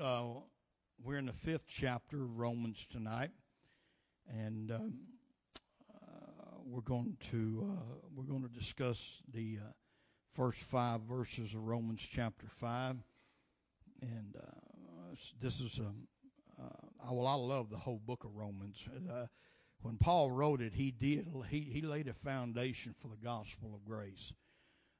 uh, 0.00 0.24
we're 1.02 1.18
in 1.18 1.26
the 1.26 1.32
fifth 1.32 1.66
chapter 1.68 2.22
of 2.22 2.38
Romans 2.38 2.86
tonight, 2.90 3.30
and 4.28 4.70
um, 4.70 4.94
uh, 5.92 6.56
we're 6.64 6.80
going 6.80 7.16
to 7.30 7.70
uh, 7.70 7.94
we're 8.14 8.24
going 8.24 8.42
to 8.42 8.48
discuss 8.48 9.22
the 9.32 9.58
uh, 9.60 9.72
first 10.30 10.62
five 10.62 11.02
verses 11.02 11.54
of 11.54 11.66
Romans 11.66 12.00
chapter 12.00 12.46
five, 12.48 12.96
and 14.00 14.36
uh, 14.36 15.14
this 15.40 15.60
is 15.60 15.78
a 15.78 16.62
uh, 16.62 17.12
well, 17.12 17.26
I 17.26 17.34
love 17.34 17.70
the 17.70 17.78
whole 17.78 18.00
book 18.04 18.24
of 18.24 18.36
Romans. 18.36 18.86
when 19.82 19.96
Paul 19.96 20.30
wrote 20.30 20.62
it, 20.62 20.74
he 20.74 20.90
did 20.90 21.28
he 21.50 21.60
he 21.60 21.82
laid 21.82 22.08
a 22.08 22.14
foundation 22.14 22.94
for 22.98 23.08
the 23.08 23.22
gospel 23.22 23.74
of 23.74 23.84
grace, 23.84 24.32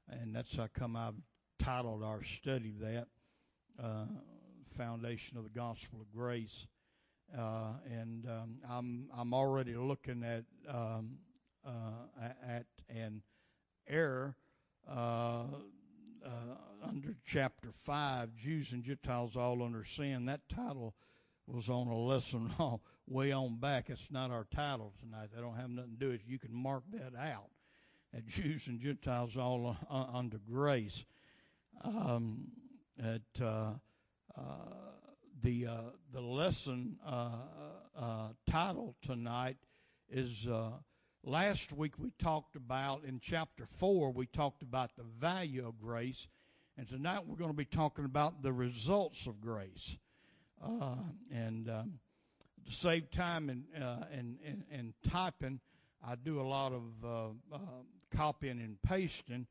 and 0.07 0.35
that's 0.35 0.55
how 0.55 0.67
come 0.71 0.95
I've 0.95 1.15
titled 1.57 2.03
our 2.03 2.23
study 2.23 2.73
that 2.81 3.07
foundation 4.71 5.37
of 5.37 5.43
the 5.43 5.49
gospel 5.49 5.99
of 6.01 6.11
grace. 6.11 6.67
Uh, 7.37 7.73
and 7.89 8.25
um, 8.27 8.57
I'm 8.69 9.07
I'm 9.17 9.33
already 9.33 9.75
looking 9.75 10.23
at 10.23 10.43
um, 10.67 11.17
uh, 11.65 12.27
at 12.45 12.65
an 12.89 13.21
error 13.87 14.35
uh, 14.89 15.43
uh, 16.25 16.29
under 16.83 17.15
chapter 17.25 17.71
five, 17.71 18.35
Jews 18.35 18.73
and 18.73 18.83
Gentiles 18.83 19.37
all 19.37 19.63
under 19.63 19.83
sin. 19.83 20.25
That 20.25 20.49
title 20.49 20.93
was 21.47 21.69
on 21.69 21.87
a 21.87 21.97
lesson 21.97 22.51
way 23.07 23.31
on 23.31 23.59
back. 23.59 23.89
It's 23.89 24.11
not 24.11 24.31
our 24.31 24.47
title 24.53 24.93
tonight. 24.99 25.29
They 25.33 25.41
don't 25.41 25.55
have 25.55 25.69
nothing 25.69 25.91
to 25.91 25.97
do 25.97 26.09
with 26.09 26.21
it. 26.21 26.27
You 26.27 26.39
can 26.39 26.53
mark 26.53 26.83
that 26.93 27.17
out. 27.17 27.49
At 28.13 28.25
Jews 28.25 28.67
and 28.67 28.79
Gentiles 28.79 29.37
all 29.37 29.77
uh, 29.89 30.05
under 30.13 30.37
grace. 30.37 31.05
Um, 31.83 32.47
at 33.01 33.41
uh, 33.41 33.71
the 35.43 35.67
uh, 35.67 35.75
the 36.13 36.21
lesson 36.21 36.97
uh, 37.05 38.27
title 38.49 38.95
tonight 39.01 39.57
is 40.09 40.47
last 41.23 41.71
week 41.71 41.93
we 41.97 42.11
talked 42.19 42.55
about 42.55 43.03
in 43.03 43.19
chapter 43.19 43.65
four 43.65 44.11
we 44.11 44.25
talked 44.25 44.61
about 44.61 44.95
the 44.95 45.03
value 45.03 45.67
of 45.67 45.79
grace, 45.79 46.27
and 46.77 46.87
tonight 46.87 47.25
we're 47.25 47.37
going 47.37 47.51
to 47.51 47.57
be 47.57 47.65
talking 47.65 48.05
about 48.05 48.43
the 48.43 48.53
results 48.53 49.27
of 49.27 49.41
grace. 49.41 49.97
and 51.31 51.69
um, 51.69 51.99
to 52.65 52.73
save 52.73 53.11
time 53.11 53.49
and, 53.49 53.65
uh, 53.81 54.05
and, 54.11 54.37
and, 54.45 54.63
and 54.71 54.93
typing, 55.09 55.59
I 56.05 56.15
do 56.15 56.39
a 56.39 56.43
lot 56.43 56.73
of 56.73 56.83
uh, 57.03 57.55
uh, 57.55 57.57
copying 58.15 58.59
and 58.59 58.81
pasting, 58.81 59.47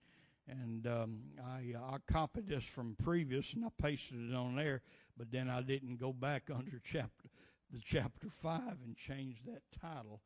and 0.50 0.86
um, 0.86 1.20
I 1.44 1.74
I 1.78 1.96
copied 2.10 2.48
this 2.48 2.64
from 2.64 2.96
previous 3.02 3.52
and 3.52 3.64
I 3.64 3.68
pasted 3.80 4.30
it 4.30 4.34
on 4.34 4.56
there, 4.56 4.82
but 5.16 5.30
then 5.30 5.48
I 5.48 5.62
didn't 5.62 5.98
go 5.98 6.12
back 6.12 6.44
under 6.54 6.80
chapter 6.84 7.28
the 7.72 7.80
chapter 7.84 8.28
five 8.30 8.78
and 8.84 8.96
change 8.96 9.42
that 9.46 9.62
title, 9.80 10.22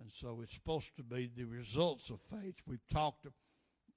and 0.00 0.10
so 0.12 0.40
it's 0.42 0.54
supposed 0.54 0.96
to 0.96 1.02
be 1.02 1.30
the 1.34 1.44
results 1.44 2.10
of 2.10 2.20
faith. 2.20 2.56
We've 2.66 2.86
talked 2.92 3.26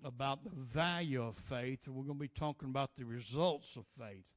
about 0.03 0.43
the 0.43 0.49
value 0.49 1.23
of 1.23 1.37
faith, 1.37 1.85
and 1.85 1.95
we're 1.95 2.03
going 2.03 2.17
to 2.17 2.21
be 2.21 2.27
talking 2.27 2.69
about 2.69 2.95
the 2.95 3.05
results 3.05 3.75
of 3.75 3.85
faith. 3.85 4.33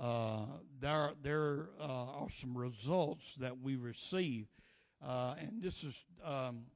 Uh, 0.00 0.46
there 0.80 1.12
there 1.22 1.68
uh, 1.78 1.84
are 1.84 2.30
some 2.30 2.56
results 2.56 3.34
that 3.34 3.60
we 3.60 3.76
receive, 3.76 4.46
uh, 5.06 5.34
and 5.38 5.62
this 5.62 5.84
is. 5.84 6.04
Um, 6.24 6.66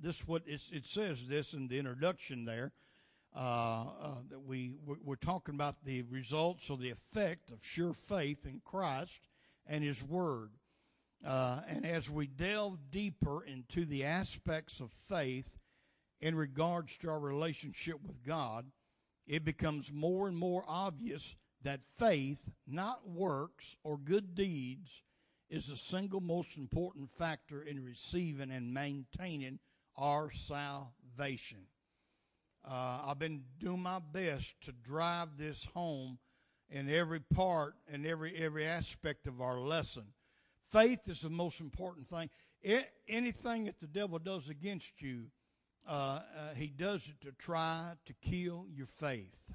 this 0.00 0.26
what 0.26 0.42
it 0.46 0.86
says 0.86 1.26
this 1.26 1.52
in 1.52 1.68
the 1.68 1.78
introduction 1.78 2.44
there 2.44 2.72
uh, 3.34 3.38
uh, 4.02 4.14
that 4.28 4.40
we 4.40 4.72
we're 5.04 5.14
talking 5.14 5.54
about 5.54 5.84
the 5.84 6.02
results 6.02 6.68
or 6.68 6.76
the 6.76 6.90
effect 6.90 7.52
of 7.52 7.64
sure 7.64 7.92
faith 7.92 8.44
in 8.44 8.60
Christ 8.64 9.28
and 9.66 9.84
His 9.84 10.02
Word. 10.02 10.50
Uh, 11.24 11.60
and 11.68 11.84
as 11.86 12.08
we 12.10 12.26
delve 12.26 12.78
deeper 12.90 13.44
into 13.44 13.84
the 13.84 14.04
aspects 14.04 14.80
of 14.80 14.90
faith 14.90 15.58
in 16.20 16.34
regards 16.34 16.96
to 16.98 17.08
our 17.08 17.20
relationship 17.20 17.96
with 18.04 18.24
God, 18.24 18.66
it 19.26 19.44
becomes 19.44 19.92
more 19.92 20.26
and 20.26 20.36
more 20.36 20.64
obvious 20.66 21.36
that 21.62 21.82
faith, 21.98 22.50
not 22.66 23.08
works 23.08 23.76
or 23.84 23.98
good 23.98 24.34
deeds, 24.34 25.02
is 25.50 25.66
the 25.66 25.76
single 25.76 26.20
most 26.20 26.56
important 26.56 27.10
factor 27.10 27.62
in 27.62 27.84
receiving 27.84 28.50
and 28.50 28.72
maintaining 28.72 29.58
our 30.00 30.30
salvation. 30.30 31.58
Uh, 32.66 33.02
I've 33.06 33.18
been 33.18 33.42
doing 33.58 33.82
my 33.82 34.00
best 34.00 34.54
to 34.62 34.72
drive 34.72 35.36
this 35.38 35.66
home 35.74 36.18
in 36.70 36.90
every 36.90 37.20
part 37.20 37.74
and 37.92 38.06
every 38.06 38.36
every 38.36 38.66
aspect 38.66 39.26
of 39.26 39.40
our 39.40 39.60
lesson. 39.60 40.04
Faith 40.70 41.08
is 41.08 41.20
the 41.22 41.30
most 41.30 41.60
important 41.60 42.08
thing. 42.08 42.30
It, 42.62 42.86
anything 43.08 43.64
that 43.64 43.80
the 43.80 43.86
devil 43.86 44.18
does 44.18 44.48
against 44.48 45.00
you, 45.00 45.26
uh, 45.88 45.92
uh, 45.92 46.20
he 46.54 46.68
does 46.68 47.08
it 47.08 47.20
to 47.26 47.32
try 47.32 47.92
to 48.04 48.14
kill 48.22 48.66
your 48.70 48.86
faith, 48.86 49.54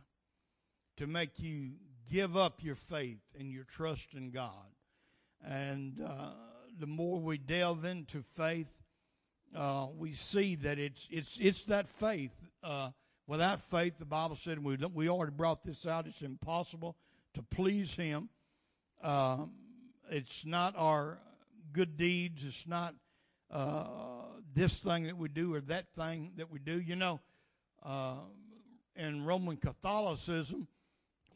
to 0.98 1.08
make 1.08 1.40
you 1.40 1.74
give 2.12 2.36
up 2.36 2.64
your 2.64 2.76
faith 2.76 3.22
and 3.40 3.52
your 3.52 3.64
trust 3.64 4.14
in 4.14 4.32
God. 4.32 4.74
And 5.46 6.02
uh, 6.02 6.32
the 6.80 6.88
more 6.88 7.20
we 7.20 7.38
delve 7.38 7.86
into 7.86 8.22
faith, 8.22 8.82
uh, 9.56 9.88
we 9.98 10.14
see 10.14 10.56
that 10.56 10.80
it's 10.80 11.08
it's 11.12 11.38
it's 11.40 11.66
that 11.66 11.88
faith. 11.88 12.36
Uh, 12.64 12.90
without 13.28 13.62
faith, 13.62 13.98
the 13.98 14.06
Bible 14.06 14.36
said 14.36 14.64
we 14.64 14.78
we 14.94 15.10
already 15.10 15.34
brought 15.34 15.64
this 15.64 15.86
out. 15.86 16.08
It's 16.08 16.22
impossible 16.22 16.96
to 17.34 17.42
please 17.42 17.94
Him. 17.96 18.30
Um, 19.04 19.52
it's 20.10 20.46
not 20.46 20.76
our 20.78 21.20
good 21.74 21.98
deeds. 21.98 22.44
It's 22.46 22.68
not 22.68 22.96
uh, 23.52 23.86
this 24.54 24.80
thing 24.80 25.04
that 25.04 25.18
we 25.18 25.30
do 25.30 25.54
or 25.54 25.62
that 25.62 25.94
thing 25.94 26.32
that 26.38 26.52
we 26.52 26.60
do. 26.60 26.80
You 26.80 26.96
know, 26.96 27.20
uh, 27.84 28.16
in 28.96 29.26
Roman 29.26 29.58
Catholicism, 29.58 30.68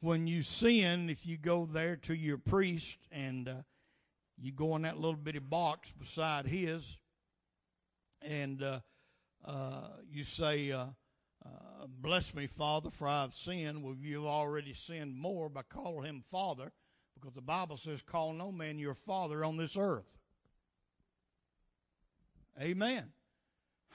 when 0.02 0.28
you 0.28 0.42
sin, 0.42 1.10
if 1.10 1.26
you 1.26 1.38
go 1.38 1.68
there 1.72 1.96
to 1.98 2.14
your 2.14 2.38
priest 2.38 2.98
and 3.12 3.48
uh, 3.48 3.54
you 4.38 4.52
go 4.52 4.76
in 4.76 4.84
that 4.84 4.96
little 4.96 5.16
bitty 5.16 5.40
box 5.40 5.92
beside 6.00 6.46
his 6.46 6.98
and 8.22 8.62
uh, 8.62 8.80
uh, 9.46 9.88
you 10.12 10.24
say, 10.24 10.72
uh, 10.72 10.86
uh, 11.46 11.88
Bless 11.88 12.34
me, 12.34 12.48
Father, 12.48 12.90
for 12.90 13.08
I 13.08 13.22
have 13.22 13.34
sinned. 13.34 13.84
Well, 13.84 13.96
you've 14.00 14.26
already 14.26 14.74
sinned 14.74 15.16
more 15.16 15.50
by 15.50 15.62
calling 15.64 16.06
him 16.06 16.24
Father, 16.30 16.72
because 17.16 17.34
the 17.34 17.42
Bible 17.42 17.78
says, 17.78 18.02
Call 18.02 18.34
no 18.34 18.52
man 18.52 18.80
your 18.80 18.94
Father 18.94 19.44
on 19.44 19.58
this 19.58 19.78
earth. 19.78 20.18
Amen. 22.62 23.06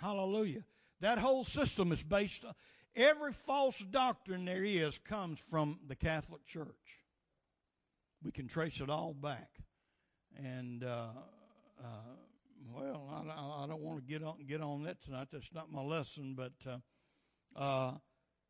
Hallelujah. 0.01 0.65
That 1.01 1.19
whole 1.19 1.45
system 1.45 1.93
is 1.93 2.03
based 2.03 2.45
on 2.45 2.55
every 2.97 3.33
false 3.33 3.79
doctrine 3.79 4.47
there 4.47 4.65
is 4.65 4.99
comes 4.99 5.39
from 5.39 5.81
the 5.87 5.97
Catholic 5.97 6.47
Church. 6.47 7.05
We 8.23 8.33
can 8.33 8.49
trace 8.49 8.81
it 8.81 8.89
all 8.89 9.13
back. 9.13 9.51
And 10.43 10.83
uh, 10.83 11.09
uh, 11.79 12.15
well, 12.73 13.09
I, 13.11 13.65
I 13.65 13.67
don't 13.67 13.83
want 13.83 13.99
to 13.99 14.05
get 14.05 14.23
on 14.23 14.37
get 14.47 14.61
on 14.61 14.85
that 14.85 15.03
tonight. 15.03 15.29
That's 15.33 15.53
not 15.53 15.71
my 15.71 15.83
lesson. 15.83 16.35
But 16.37 16.53
uh, 16.67 16.79
uh, 17.59 17.93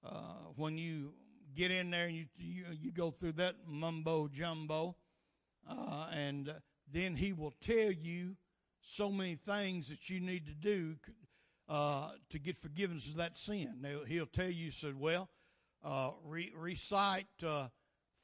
uh, 0.04 0.34
when 0.56 0.78
you 0.78 1.14
get 1.54 1.70
in 1.70 1.90
there 1.90 2.06
and 2.06 2.16
you 2.16 2.26
you, 2.36 2.64
you 2.80 2.92
go 2.92 3.10
through 3.10 3.32
that 3.32 3.56
mumbo 3.66 4.28
jumbo, 4.28 4.96
uh, 5.68 6.08
and 6.12 6.54
then 6.90 7.16
he 7.16 7.32
will 7.32 7.54
tell 7.60 7.90
you 7.90 8.36
so 8.82 9.10
many 9.10 9.34
things 9.34 9.88
that 9.88 10.10
you 10.10 10.20
need 10.20 10.46
to 10.46 10.54
do 10.54 10.96
uh, 11.68 12.10
to 12.30 12.38
get 12.38 12.56
forgiveness 12.56 13.08
of 13.08 13.16
that 13.16 13.36
sin. 13.36 13.78
Now, 13.80 14.04
he'll 14.06 14.26
tell 14.26 14.50
you, 14.50 14.70
said, 14.70 15.00
well, 15.00 15.30
re- 16.24 16.52
recite 16.54 17.26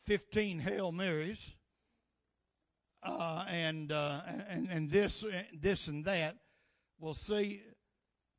15 0.05 0.59
Hail 0.61 0.93
Marys 0.93 1.55
uh, 3.03 3.45
and, 3.49 3.93
uh, 3.93 4.21
and 4.49 4.69
and 4.69 4.91
this 4.91 5.25
this 5.53 5.89
and 5.89 6.05
that. 6.05 6.37
Well, 6.99 7.15
see, 7.15 7.63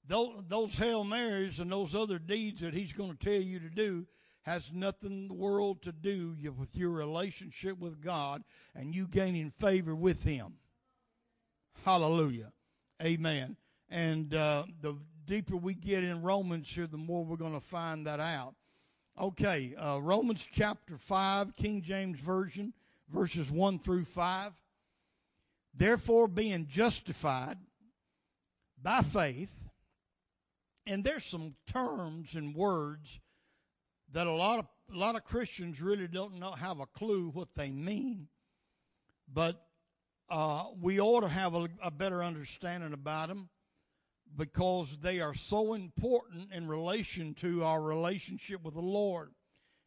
those, 0.07 0.43
those 0.47 0.75
hail 0.75 1.03
marys 1.03 1.59
and 1.59 1.71
those 1.71 1.95
other 1.95 2.19
deeds 2.19 2.61
that 2.61 2.73
he's 2.73 2.93
going 2.93 3.17
to 3.17 3.17
tell 3.17 3.41
you 3.41 3.59
to 3.59 3.69
do 3.69 4.05
has 4.43 4.71
nothing 4.73 5.11
in 5.11 5.27
the 5.27 5.33
world 5.33 5.81
to 5.83 5.91
do 5.91 6.35
with 6.57 6.75
your 6.75 6.89
relationship 6.89 7.77
with 7.77 8.01
God 8.03 8.43
and 8.75 8.93
you 8.93 9.07
gaining 9.07 9.51
favor 9.51 9.95
with 9.95 10.23
Him. 10.23 10.55
Hallelujah, 11.85 12.51
Amen. 13.01 13.57
And 13.89 14.33
uh, 14.33 14.65
the 14.81 14.95
deeper 15.25 15.55
we 15.55 15.73
get 15.73 16.03
in 16.03 16.21
Romans 16.21 16.69
here, 16.69 16.87
the 16.87 16.97
more 16.97 17.23
we're 17.23 17.35
going 17.35 17.53
to 17.53 17.59
find 17.59 18.07
that 18.07 18.19
out. 18.19 18.55
Okay, 19.19 19.75
uh, 19.75 19.99
Romans 20.01 20.47
chapter 20.51 20.97
5, 20.97 21.55
King 21.55 21.81
James 21.81 22.19
Version 22.19 22.73
verses 23.11 23.51
1 23.51 23.79
through 23.79 24.05
5. 24.05 24.53
Therefore, 25.73 26.27
being 26.27 26.67
justified 26.67 27.57
by 28.81 29.01
faith, 29.01 29.53
and 30.85 31.03
there's 31.03 31.25
some 31.25 31.55
terms 31.71 32.35
and 32.35 32.55
words 32.55 33.19
that 34.11 34.27
a 34.27 34.31
lot 34.31 34.59
of 34.59 34.67
a 34.93 34.97
lot 34.97 35.15
of 35.15 35.23
Christians 35.23 35.81
really 35.81 36.07
don't 36.07 36.37
know 36.37 36.51
have 36.51 36.81
a 36.81 36.85
clue 36.85 37.29
what 37.33 37.55
they 37.55 37.69
mean, 37.69 38.27
but 39.31 39.61
uh, 40.29 40.65
we 40.81 40.99
ought 40.99 41.21
to 41.21 41.29
have 41.29 41.55
a, 41.55 41.69
a 41.81 41.91
better 41.91 42.23
understanding 42.23 42.93
about 42.93 43.29
them 43.29 43.49
because 44.35 44.97
they 45.01 45.19
are 45.19 45.33
so 45.33 45.73
important 45.73 46.51
in 46.53 46.67
relation 46.67 47.33
to 47.35 47.63
our 47.63 47.81
relationship 47.81 48.63
with 48.63 48.73
the 48.73 48.81
Lord. 48.81 49.31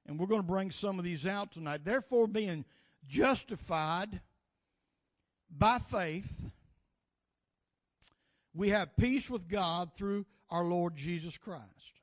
And 0.07 0.19
we're 0.19 0.27
going 0.27 0.43
to 0.43 0.47
bring 0.47 0.71
some 0.71 0.99
of 0.99 1.05
these 1.05 1.27
out 1.27 1.53
tonight. 1.53 1.85
Therefore, 1.85 2.27
being 2.27 2.67
justified 3.09 4.21
by 5.51 5.79
faith, 5.79 6.33
we 8.55 8.71
have 8.71 8.97
peace 8.97 9.29
with 9.29 9.49
God 9.49 9.95
through 9.95 10.27
our 10.51 10.65
Lord 10.65 10.97
Jesus 10.97 11.37
Christ, 11.37 12.01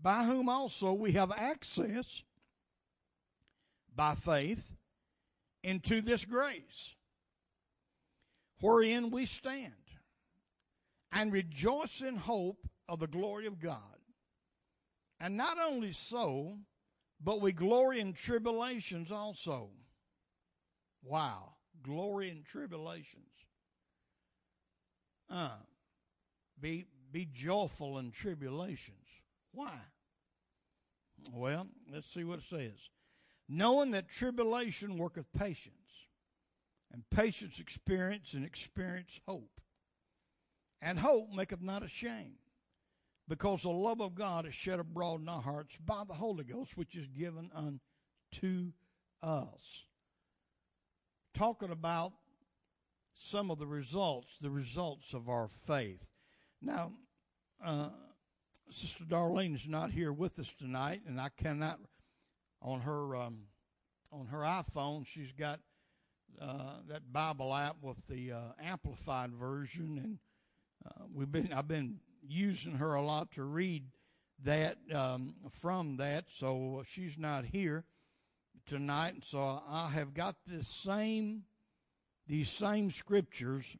by 0.00 0.24
whom 0.24 0.48
also 0.48 0.92
we 0.92 1.12
have 1.12 1.30
access 1.30 2.22
by 3.94 4.14
faith 4.14 4.72
into 5.62 6.00
this 6.00 6.24
grace, 6.24 6.94
wherein 8.60 9.10
we 9.10 9.26
stand, 9.26 9.72
and 11.12 11.32
rejoice 11.32 12.00
in 12.00 12.16
hope 12.16 12.66
of 12.88 12.98
the 12.98 13.06
glory 13.06 13.46
of 13.46 13.60
God. 13.60 13.78
And 15.20 15.36
not 15.36 15.58
only 15.58 15.92
so, 15.92 16.58
but 17.24 17.40
we 17.40 17.52
glory 17.52 18.00
in 18.00 18.12
tribulations 18.12 19.12
also. 19.12 19.70
Wow, 21.04 21.54
glory 21.82 22.30
in 22.30 22.42
tribulations. 22.42 23.26
Uh, 25.30 25.56
be, 26.60 26.86
be 27.10 27.26
joyful 27.32 27.98
in 27.98 28.10
tribulations. 28.10 29.06
Why? 29.52 29.78
Well, 31.32 31.68
let's 31.92 32.12
see 32.12 32.24
what 32.24 32.40
it 32.40 32.44
says. 32.48 32.90
Knowing 33.48 33.90
that 33.92 34.08
tribulation 34.08 34.98
worketh 34.98 35.26
patience, 35.32 35.76
and 36.92 37.02
patience 37.10 37.58
experience, 37.58 38.34
and 38.34 38.44
experience 38.44 39.20
hope. 39.26 39.60
And 40.80 40.98
hope 40.98 41.28
maketh 41.32 41.62
not 41.62 41.82
ashamed, 41.82 42.38
because 43.28 43.62
the 43.62 43.70
love 43.70 44.00
of 44.00 44.14
God 44.14 44.46
is 44.46 44.54
shed 44.54 44.78
abroad 44.78 45.20
in 45.20 45.28
our 45.28 45.42
hearts 45.42 45.76
by 45.84 46.02
the 46.06 46.14
Holy 46.14 46.44
Ghost, 46.44 46.76
which 46.76 46.96
is 46.96 47.06
given 47.06 47.50
unto 47.54 48.72
us. 49.22 49.84
Talking 51.34 51.70
about 51.70 52.12
some 53.14 53.50
of 53.50 53.58
the 53.58 53.66
results, 53.66 54.38
the 54.38 54.50
results 54.50 55.14
of 55.14 55.28
our 55.28 55.48
faith. 55.48 56.10
Now, 56.60 56.92
uh, 57.64 57.90
Sister 58.70 59.04
Darlene 59.04 59.54
is 59.54 59.68
not 59.68 59.90
here 59.90 60.12
with 60.12 60.38
us 60.38 60.54
tonight, 60.54 61.02
and 61.06 61.20
I 61.20 61.28
cannot 61.28 61.78
on 62.60 62.80
her 62.80 63.14
um, 63.16 63.44
on 64.10 64.26
her 64.26 64.38
iPhone. 64.38 65.06
She's 65.06 65.32
got 65.32 65.60
uh, 66.40 66.76
that 66.88 67.12
Bible 67.12 67.54
app 67.54 67.76
with 67.82 68.06
the 68.08 68.32
uh, 68.32 68.40
amplified 68.62 69.32
version, 69.32 70.00
and 70.02 70.18
uh, 70.86 71.04
we've 71.12 71.30
been 71.30 71.52
I've 71.52 71.68
been 71.68 72.00
using 72.26 72.76
her 72.76 72.94
a 72.94 73.02
lot 73.02 73.32
to 73.32 73.44
read 73.44 73.84
that 74.44 74.76
um, 74.94 75.34
from 75.50 75.96
that. 75.98 76.24
So 76.28 76.82
she's 76.86 77.18
not 77.18 77.44
here 77.44 77.84
tonight, 78.66 79.24
so 79.24 79.62
I 79.68 79.88
have 79.88 80.14
got 80.14 80.36
this 80.46 80.68
same 80.68 81.44
these 82.26 82.50
same 82.50 82.90
scriptures, 82.90 83.76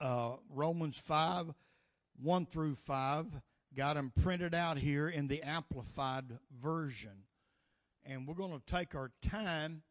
uh, 0.00 0.32
Romans 0.50 0.98
5, 0.98 1.54
1 2.20 2.46
through 2.46 2.74
5, 2.74 3.26
got 3.74 3.94
them 3.94 4.12
printed 4.22 4.54
out 4.54 4.78
here 4.78 5.08
in 5.08 5.28
the 5.28 5.42
Amplified 5.42 6.38
Version. 6.60 7.24
And 8.04 8.26
we're 8.26 8.34
going 8.34 8.58
to 8.58 8.66
take 8.66 8.94
our 8.94 9.12
time 9.26 9.82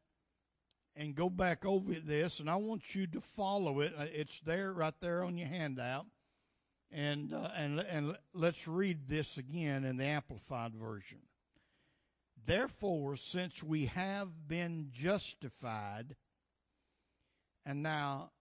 and 0.95 1.15
go 1.15 1.29
back 1.29 1.65
over 1.65 1.93
this, 1.93 2.41
and 2.41 2.49
I 2.49 2.57
want 2.57 2.93
you 2.93 3.07
to 3.07 3.21
follow 3.21 3.79
it. 3.79 3.93
Uh, 3.97 4.05
it's 4.13 4.41
there, 4.41 4.73
right 4.73 4.93
there 4.99 5.23
on 5.23 5.37
your 5.37 5.47
handout. 5.47 6.05
And, 6.91 7.33
uh, 7.33 7.49
and, 7.55 7.79
and 7.79 8.17
let's 8.33 8.67
read 8.67 9.07
this 9.07 9.37
again 9.37 9.85
in 9.85 9.97
the 9.97 10.05
Amplified 10.05 10.75
Version. 10.75 11.19
Therefore, 12.45 13.15
since 13.15 13.63
we 13.63 13.85
have 13.85 14.47
been 14.47 14.89
justified, 14.91 16.15
and 17.65 17.81
now, 17.83 18.31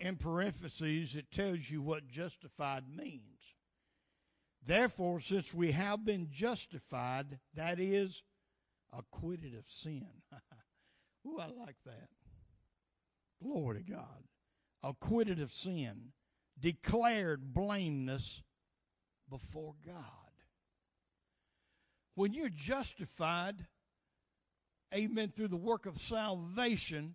in 0.00 0.16
parentheses, 0.16 1.16
it 1.16 1.30
tells 1.30 1.68
you 1.70 1.82
what 1.82 2.06
justified 2.06 2.84
means. 2.88 3.56
Therefore, 4.64 5.20
since 5.20 5.52
we 5.52 5.72
have 5.72 6.04
been 6.04 6.28
justified, 6.30 7.40
that 7.54 7.80
is, 7.80 8.22
acquitted 8.96 9.54
of 9.54 9.66
sin. 9.66 10.06
Ooh, 11.26 11.38
I 11.40 11.46
like 11.46 11.76
that. 11.84 12.08
Glory 13.42 13.82
to 13.82 13.90
God. 13.90 14.24
Acquitted 14.82 15.40
of 15.40 15.52
sin, 15.52 16.12
declared 16.60 17.54
blameless 17.54 18.42
before 19.30 19.74
God. 19.86 20.04
When 22.14 22.32
you're 22.32 22.48
justified, 22.48 23.66
amen, 24.94 25.32
through 25.34 25.48
the 25.48 25.56
work 25.56 25.86
of 25.86 26.00
salvation, 26.00 27.14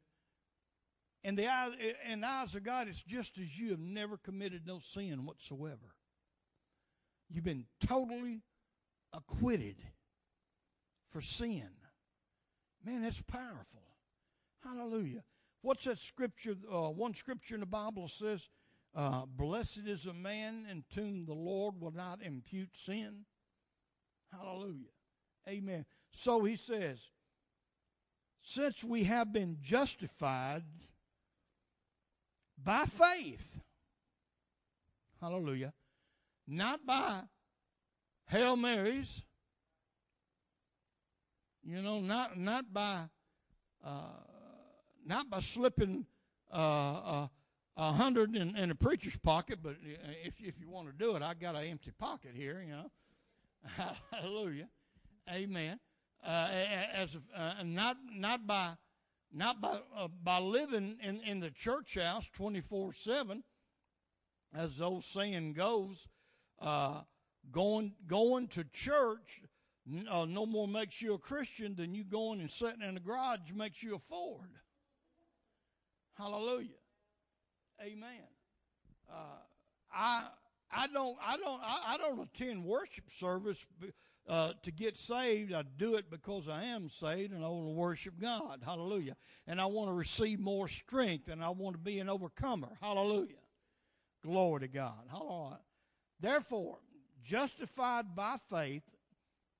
in 1.24 1.36
the, 1.36 1.48
eye, 1.48 1.72
in 2.10 2.22
the 2.22 2.28
eyes 2.28 2.54
of 2.56 2.64
God, 2.64 2.88
it's 2.88 3.02
just 3.02 3.38
as 3.38 3.58
you 3.58 3.72
have 3.72 3.80
never 3.80 4.18
committed 4.18 4.68
no 4.68 4.80
sin 4.80 5.26
whatsoever. 5.26 5.96
You've 7.30 7.46
been 7.46 7.66
totally 7.80 8.44
acquitted 9.14 9.78
for 11.10 11.22
sin. 11.22 11.70
Man, 12.86 13.04
that's 13.04 13.22
powerful. 13.22 13.84
Hallelujah. 14.64 15.24
What's 15.62 15.86
that 15.86 16.00
scripture? 16.00 16.56
Uh, 16.70 16.90
one 16.90 17.14
scripture 17.14 17.56
in 17.56 17.62
the 17.62 17.66
Bible 17.66 18.10
says, 18.10 18.50
uh, 18.96 19.26
Blessed 19.26 19.82
is 19.88 20.06
a 20.06 20.14
man 20.14 20.66
in 20.70 20.84
whom 20.94 21.26
the 21.26 21.34
Lord 21.34 21.76
will 21.80 21.92
not 21.92 22.22
impute 22.22 22.76
sin. 22.76 23.26
Hallelujah. 24.32 24.92
Amen. 25.48 25.86
So 26.12 26.44
he 26.44 26.56
says, 26.56 27.00
since 28.42 28.84
we 28.84 29.04
have 29.06 29.32
been 29.32 29.58
justified 29.62 30.64
by 32.62 32.86
faith. 32.86 33.60
Hallelujah. 35.22 35.74
Not 36.48 36.86
by 36.86 37.22
Hail 38.28 38.56
Marys. 38.56 39.24
You 41.64 41.82
know, 41.82 42.02
not 42.02 42.38
not 42.38 42.74
by 42.74 43.06
uh, 43.84 44.20
not 45.06 45.30
by 45.30 45.40
slipping 45.40 46.06
uh, 46.52 46.56
uh, 46.56 47.28
a 47.76 47.92
hundred 47.92 48.36
in, 48.36 48.56
in 48.56 48.72
a 48.72 48.76
preacher's 48.76 49.18
pocket, 49.18 49.60
but 49.62 49.76
if 50.24 50.36
if 50.40 50.60
you 50.60 50.70
want 50.70 50.88
to 50.88 50.94
do 50.94 51.16
it, 51.16 51.22
I 51.22 51.34
got 51.34 51.56
an 51.56 51.64
empty 51.64 51.92
pocket 51.92 52.32
here. 52.36 52.64
You 52.66 52.72
know, 52.72 52.92
Hallelujah, 54.12 54.70
Amen. 55.30 55.80
Uh, 56.26 56.48
as 56.94 57.18
uh, 57.36 57.54
not 57.64 57.98
not 58.12 58.48
by 58.48 58.74
not 59.34 59.60
by, 59.60 59.80
uh, 59.98 60.08
by 60.24 60.40
living 60.40 60.98
in, 61.02 61.20
in 61.22 61.40
the 61.40 61.50
church 61.50 61.96
house 61.96 62.30
24 62.34 62.94
7, 62.94 63.44
as 64.54 64.78
the 64.78 64.86
old 64.86 65.04
saying 65.04 65.54
goes, 65.54 66.08
uh, 66.62 67.02
going, 67.52 67.94
going 68.08 68.48
to 68.50 68.64
church 68.64 69.42
uh, 70.10 70.26
no 70.26 70.46
more 70.46 70.68
makes 70.68 71.02
you 71.02 71.14
a 71.14 71.18
Christian 71.18 71.76
than 71.76 71.94
you 71.94 72.04
going 72.04 72.40
and 72.40 72.50
sitting 72.50 72.82
in 72.82 72.94
the 72.94 73.00
garage 73.00 73.52
makes 73.54 73.84
you 73.84 73.96
a 73.96 74.00
Ford. 74.00 74.52
Hallelujah. 76.18 76.70
Amen. 77.82 78.28
Uh, 79.10 79.38
I 79.94 80.26
I 80.72 80.88
don't 80.88 81.18
I 81.26 81.38
don't 81.38 81.62
I, 81.62 81.94
I 81.94 81.98
don't 81.98 82.20
attend 82.20 82.64
worship 82.64 83.06
service 83.18 83.66
uh, 84.28 84.54
to 84.64 84.72
get 84.72 84.98
saved. 84.98 85.54
I 85.54 85.64
do 85.78 85.96
it 85.96 86.10
because 86.10 86.48
I 86.48 86.64
am 86.66 86.90
saved 86.90 87.34
and 87.34 87.44
I 87.44 87.50
want 87.50 87.68
to 87.68 87.74
worship 87.74 88.20
God. 88.20 88.62
Hallelujah. 88.66 89.16
And 89.48 89.60
I 89.60 89.66
want 89.66 89.90
to 89.90 89.94
receive 89.94 90.40
more 90.40 90.68
strength 90.68 91.28
and 91.28 91.44
I 91.44 91.50
want 91.50 91.76
to 91.76 91.80
be 91.80 92.00
an 92.00 92.10
overcomer. 92.10 92.70
Hallelujah. 92.82 93.36
Glory 94.24 94.62
to 94.62 94.68
God. 94.68 95.04
Hallelujah. 95.12 95.60
Therefore, 96.20 96.78
justified 97.22 98.16
by 98.16 98.38
faith, 98.50 98.84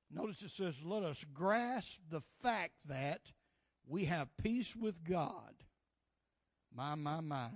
notice 0.10 0.42
it 0.42 0.52
says, 0.52 0.76
let 0.84 1.04
us 1.04 1.18
grasp 1.34 2.00
the 2.10 2.22
fact 2.42 2.88
that 2.88 3.20
we 3.86 4.06
have 4.06 4.30
peace 4.42 4.76
with 4.76 5.04
God. 5.04 5.54
My, 6.74 6.96
my, 6.96 7.20
my. 7.20 7.50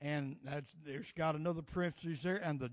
And 0.00 0.36
there's 0.84 1.12
got 1.12 1.34
another 1.34 1.62
parenthesis 1.62 2.22
there, 2.22 2.36
and 2.36 2.58
the 2.58 2.70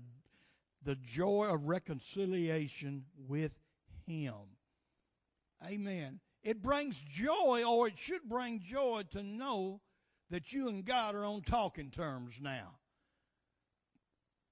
the 0.82 0.96
joy 0.96 1.46
of 1.46 1.66
reconciliation 1.66 3.04
with 3.26 3.58
him. 4.06 4.56
Amen. 5.66 6.20
It 6.42 6.62
brings 6.62 7.02
joy, 7.02 7.64
or 7.66 7.88
it 7.88 7.98
should 7.98 8.28
bring 8.28 8.60
joy 8.60 9.02
to 9.10 9.22
know 9.22 9.80
that 10.30 10.52
you 10.52 10.68
and 10.68 10.84
God 10.84 11.14
are 11.14 11.24
on 11.24 11.42
talking 11.42 11.90
terms 11.90 12.36
now. 12.40 12.76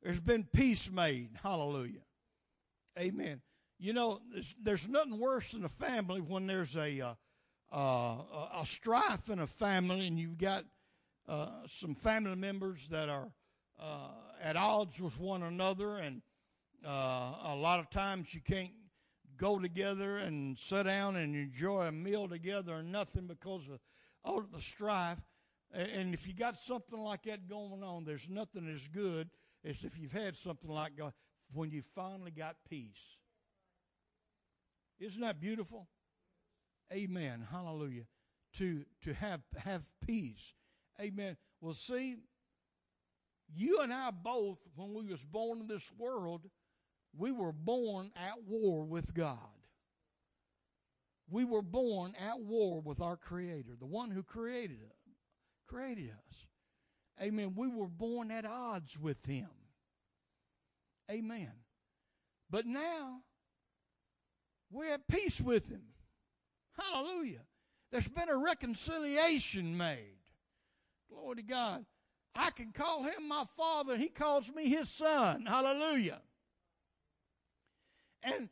There's 0.03 0.21
been 0.21 0.45
peace 0.45 0.91
made. 0.91 1.31
Hallelujah. 1.43 2.03
Amen. 2.99 3.41
You 3.79 3.93
know, 3.93 4.21
there's, 4.33 4.55
there's 4.63 4.89
nothing 4.89 5.19
worse 5.19 5.53
than 5.53 5.65
a 5.65 5.69
family 5.69 6.21
when 6.21 6.47
there's 6.47 6.77
a 6.77 7.01
uh, 7.01 7.15
uh, 7.73 8.17
a 8.61 8.65
strife 8.65 9.29
in 9.29 9.39
a 9.39 9.47
family, 9.47 10.07
and 10.07 10.19
you've 10.19 10.39
got 10.39 10.65
uh, 11.29 11.49
some 11.81 11.95
family 11.95 12.37
members 12.37 12.89
that 12.89 13.09
are 13.09 13.29
uh, 13.81 14.11
at 14.43 14.57
odds 14.57 15.01
with 15.01 15.19
one 15.19 15.43
another, 15.43 15.97
and 15.97 16.23
uh, 16.87 17.35
a 17.47 17.57
lot 17.57 17.81
of 17.81 17.91
times 17.91 18.33
you 18.33 18.41
can't 18.41 18.71
go 19.37 19.59
together 19.59 20.19
and 20.19 20.59
sit 20.59 20.85
down 20.85 21.17
and 21.17 21.35
enjoy 21.35 21.87
a 21.87 21.93
meal 21.93 22.29
together 22.29 22.77
or 22.77 22.83
nothing 22.83 23.27
because 23.27 23.63
of 23.69 23.81
all 24.25 24.39
of 24.39 24.51
the 24.53 24.61
strife. 24.61 25.19
And 25.73 26.15
if 26.15 26.27
you 26.27 26.33
got 26.33 26.57
something 26.59 26.99
like 26.99 27.25
that 27.25 27.49
going 27.49 27.83
on, 27.83 28.05
there's 28.05 28.29
nothing 28.31 28.71
as 28.73 28.89
good 28.89 29.29
as 29.65 29.77
if 29.83 29.99
you've 29.99 30.13
had 30.13 30.37
something 30.37 30.71
like 30.71 30.93
when 31.53 31.71
you 31.71 31.83
finally 31.95 32.31
got 32.31 32.57
peace. 32.69 33.19
Isn't 34.99 35.21
that 35.21 35.41
beautiful? 35.41 35.89
Amen. 36.93 37.47
Hallelujah. 37.51 38.05
To 38.59 38.85
to 39.03 39.13
have 39.13 39.43
have 39.59 39.83
peace. 40.07 40.55
Amen. 41.01 41.37
Well, 41.61 41.75
see, 41.75 42.17
you 43.55 43.81
and 43.81 43.93
I 43.93 44.11
both, 44.11 44.59
when 44.75 44.95
we 44.95 45.11
was 45.11 45.23
born 45.23 45.61
in 45.61 45.67
this 45.67 45.91
world, 45.99 46.43
we 47.17 47.33
were 47.33 47.53
born 47.53 48.11
at 48.17 48.43
war 48.47 48.85
with 48.85 49.15
God. 49.15 49.39
We 51.29 51.45
were 51.45 51.63
born 51.63 52.15
at 52.19 52.41
war 52.41 52.81
with 52.81 53.01
our 53.01 53.17
Creator, 53.17 53.73
the 53.79 53.87
one 53.87 54.11
who 54.11 54.23
created 54.23 54.79
us. 54.85 55.15
Created 55.67 56.11
us. 56.11 56.47
Amen. 57.21 57.55
We 57.57 57.69
were 57.69 57.89
born 57.89 58.31
at 58.31 58.45
odds 58.45 58.99
with 58.99 59.25
Him. 59.27 59.49
Amen. 61.11 61.51
But 62.49 62.67
now 62.67 63.21
we're 64.71 64.93
at 64.93 65.09
peace 65.09 65.41
with 65.41 65.69
Him. 65.69 65.83
Hallelujah. 66.79 67.43
There's 67.91 68.09
been 68.09 68.29
a 68.29 68.37
reconciliation 68.37 69.77
made. 69.77 70.16
Glory 71.11 71.37
to 71.37 71.43
God. 71.43 71.85
I 72.35 72.51
can 72.51 72.73
call 72.73 73.05
him 73.05 73.29
my 73.29 73.45
father. 73.57 73.97
He 73.97 74.09
calls 74.09 74.51
me 74.55 74.69
his 74.69 74.91
son. 74.91 75.47
Hallelujah. 75.47 76.21
And 78.23 78.49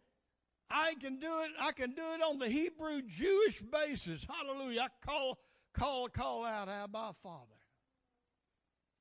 I 0.71 0.95
can 1.01 1.19
do 1.19 1.41
it. 1.41 1.51
I 1.61 1.73
can 1.73 1.91
do 1.95 2.03
it 2.15 2.23
on 2.23 2.39
the 2.39 2.49
Hebrew 2.49 3.03
Jewish 3.03 3.61
basis. 3.61 4.27
Hallelujah. 4.29 4.83
I 4.83 5.07
call 5.07 5.39
call 5.75 6.09
call 6.09 6.45
out 6.45 6.69
Abba 6.69 7.15
Father. 7.23 7.61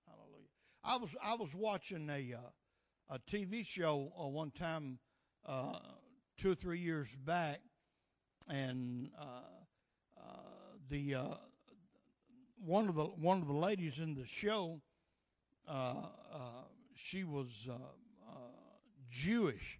Hallelujah. 0.07 0.50
I 0.83 0.98
was 0.98 1.10
I 1.24 1.36
was 1.36 1.50
watching 1.55 2.10
a 2.10 2.36
uh, 2.36 3.15
a 3.15 3.19
TV 3.19 3.65
show 3.65 4.12
uh, 4.19 4.27
one 4.27 4.51
time 4.51 5.00
uh, 5.45 5.79
two 6.38 6.51
or 6.51 6.55
three 6.55 6.79
years 6.79 7.07
back, 7.24 7.62
and 8.50 9.10
uh, 9.19 10.19
uh, 10.19 10.22
the 10.89 11.15
uh, 11.15 11.36
one 12.65 12.88
of 12.88 12.96
the 12.96 13.03
one 13.03 13.41
of 13.41 13.48
the 13.48 13.53
ladies 13.53 14.00
in 14.00 14.15
the 14.15 14.25
show, 14.25 14.82
uh, 15.67 15.96
uh, 16.34 16.38
she 16.96 17.24
was 17.24 17.67
uh, 17.70 18.34
Jewish, 19.10 19.79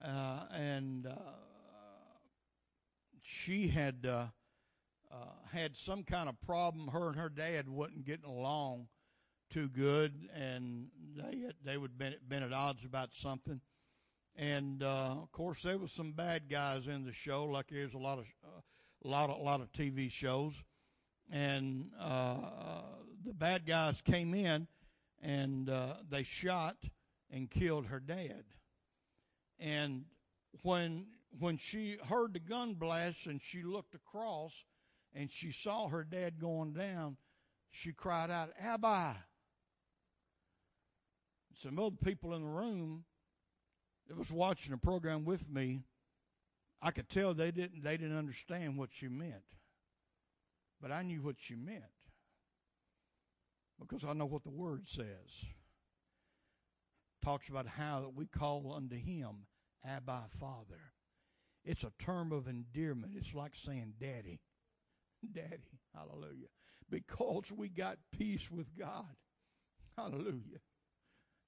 and 0.00 1.06
she 3.22 3.68
had 3.68 4.06
had 5.52 5.76
some 5.76 6.02
kind 6.02 6.28
of 6.28 6.40
problem. 6.40 6.88
Her 6.88 7.08
and 7.08 7.16
her 7.16 7.28
dad 7.28 7.68
wasn't 7.68 8.04
getting 8.04 8.28
along 8.28 8.88
too 9.50 9.68
good, 9.68 10.28
and 10.34 10.88
they 11.16 11.44
they 11.64 11.76
would 11.76 11.98
been 11.98 12.14
been 12.28 12.42
at 12.42 12.52
odds 12.52 12.84
about 12.84 13.14
something. 13.14 13.60
And 14.36 14.82
uh, 14.82 15.16
of 15.22 15.32
course 15.32 15.62
there 15.62 15.78
was 15.78 15.90
some 15.90 16.12
bad 16.12 16.48
guys 16.48 16.86
in 16.86 17.04
the 17.04 17.12
show, 17.12 17.44
like 17.44 17.66
there's 17.70 17.94
a 17.94 17.98
lot 17.98 18.18
of 18.18 18.26
uh, 18.44 18.60
a 19.04 19.08
lot 19.08 19.30
of 19.30 19.38
a 19.38 19.42
lot 19.42 19.60
of 19.60 19.72
TV 19.72 20.10
shows, 20.10 20.62
and 21.30 21.90
uh, 21.98 22.36
the 23.24 23.34
bad 23.34 23.66
guys 23.66 24.00
came 24.04 24.34
in 24.34 24.66
and 25.22 25.68
uh, 25.68 25.94
they 26.08 26.22
shot 26.22 26.76
and 27.30 27.50
killed 27.50 27.86
her 27.86 28.00
dad, 28.00 28.44
and 29.58 30.04
when 30.62 31.06
when 31.38 31.58
she 31.58 31.98
heard 32.08 32.32
the 32.32 32.38
gun 32.38 32.74
blast 32.74 33.26
and 33.26 33.40
she 33.42 33.62
looked 33.62 33.94
across 33.94 34.64
and 35.14 35.30
she 35.30 35.52
saw 35.52 35.88
her 35.88 36.04
dad 36.04 36.40
going 36.40 36.72
down, 36.72 37.16
she 37.70 37.92
cried 37.92 38.30
out, 38.30 38.50
"Abba!" 38.58 39.16
Some 41.62 41.78
other 41.78 41.96
people 42.02 42.34
in 42.34 42.42
the 42.42 42.48
room 42.48 43.04
that 44.06 44.16
was 44.16 44.30
watching 44.30 44.70
the 44.70 44.78
program 44.78 45.24
with 45.24 45.50
me, 45.50 45.82
I 46.80 46.92
could 46.92 47.08
tell 47.08 47.34
they 47.34 47.50
didn't 47.50 47.82
they 47.82 47.96
didn't 47.96 48.16
understand 48.16 48.78
what 48.78 48.90
she 48.92 49.08
meant. 49.08 49.42
But 50.80 50.92
I 50.92 51.02
knew 51.02 51.22
what 51.22 51.36
she 51.38 51.54
meant. 51.54 51.82
Because 53.80 54.04
I 54.04 54.12
know 54.12 54.26
what 54.26 54.44
the 54.44 54.50
word 54.50 54.88
says. 54.88 55.44
Talks 57.22 57.48
about 57.48 57.66
how 57.66 58.00
that 58.00 58.14
we 58.14 58.26
call 58.26 58.72
unto 58.72 58.96
him 58.96 59.46
Abba 59.84 60.26
Father. 60.38 60.92
It's 61.64 61.84
a 61.84 61.92
term 61.98 62.32
of 62.32 62.48
endearment. 62.48 63.12
It's 63.16 63.34
like 63.34 63.52
saying 63.54 63.94
daddy. 64.00 64.40
Daddy. 65.32 65.80
Hallelujah. 65.94 66.46
Because 66.88 67.52
we 67.54 67.68
got 67.68 67.98
peace 68.16 68.50
with 68.50 68.76
God. 68.78 69.16
Hallelujah. 69.96 70.60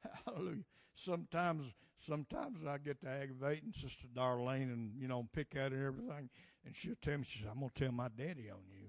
Hallelujah. 0.26 0.64
Sometimes 0.94 1.72
sometimes 2.06 2.58
I 2.66 2.78
get 2.78 3.00
to 3.02 3.08
aggravating 3.08 3.72
Sister 3.72 4.06
Darlene 4.14 4.72
and, 4.72 4.92
you 4.98 5.08
know, 5.08 5.28
pick 5.32 5.54
at 5.54 5.72
and 5.72 5.86
everything. 5.86 6.30
And 6.64 6.76
she'll 6.76 6.94
tell 7.00 7.18
me, 7.18 7.24
she 7.28 7.40
says, 7.40 7.48
I'm 7.50 7.60
to 7.60 7.70
tell 7.74 7.92
my 7.92 8.08
daddy 8.08 8.50
on 8.50 8.62
you. 8.68 8.79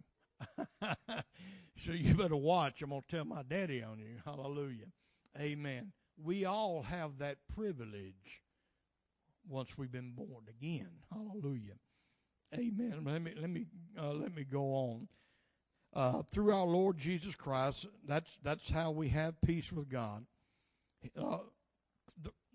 so 1.78 1.92
you 1.92 2.16
better 2.16 2.36
watch. 2.36 2.82
I'm 2.82 2.90
going 2.90 3.02
to 3.02 3.16
tell 3.16 3.26
my 3.26 3.44
daddy 3.44 3.84
on 3.84 4.00
you. 4.00 4.18
Hallelujah. 4.26 4.88
Amen. 5.40 5.92
We 6.24 6.46
all 6.46 6.84
have 6.84 7.18
that 7.20 7.38
privilege 7.54 8.42
once 9.48 9.78
we've 9.78 9.92
been 9.92 10.12
born 10.12 10.46
again. 10.50 10.90
Hallelujah. 11.12 11.76
Amen. 12.54 13.04
Let 13.06 13.22
me 13.22 13.34
let 13.40 13.50
me 13.50 13.66
uh, 13.98 14.12
let 14.12 14.36
me 14.36 14.44
go 14.44 14.64
on. 14.74 15.08
Uh, 15.94 16.22
through 16.32 16.54
our 16.54 16.66
Lord 16.66 16.98
Jesus 16.98 17.36
Christ, 17.36 17.86
that's 18.08 18.38
that's 18.44 18.70
how 18.70 18.92
we 18.92 19.10
have 19.10 19.42
peace 19.42 19.72
with 19.72 19.90
God. 19.90 20.26
Uh, 21.18 21.38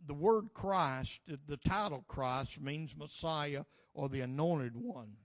the 0.07 0.15
word 0.15 0.51
Christ, 0.55 1.21
the 1.27 1.57
title 1.57 2.05
Christ, 2.07 2.61
means 2.61 2.97
Messiah 2.97 3.65
or 3.93 4.09
the 4.09 4.21
anointed 4.21 4.77
one. 4.77 5.17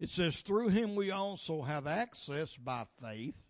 It 0.00 0.10
says, 0.10 0.40
through 0.40 0.68
him 0.68 0.94
we 0.96 1.10
also 1.10 1.62
have 1.62 1.86
access 1.86 2.56
by 2.56 2.84
faith. 3.00 3.44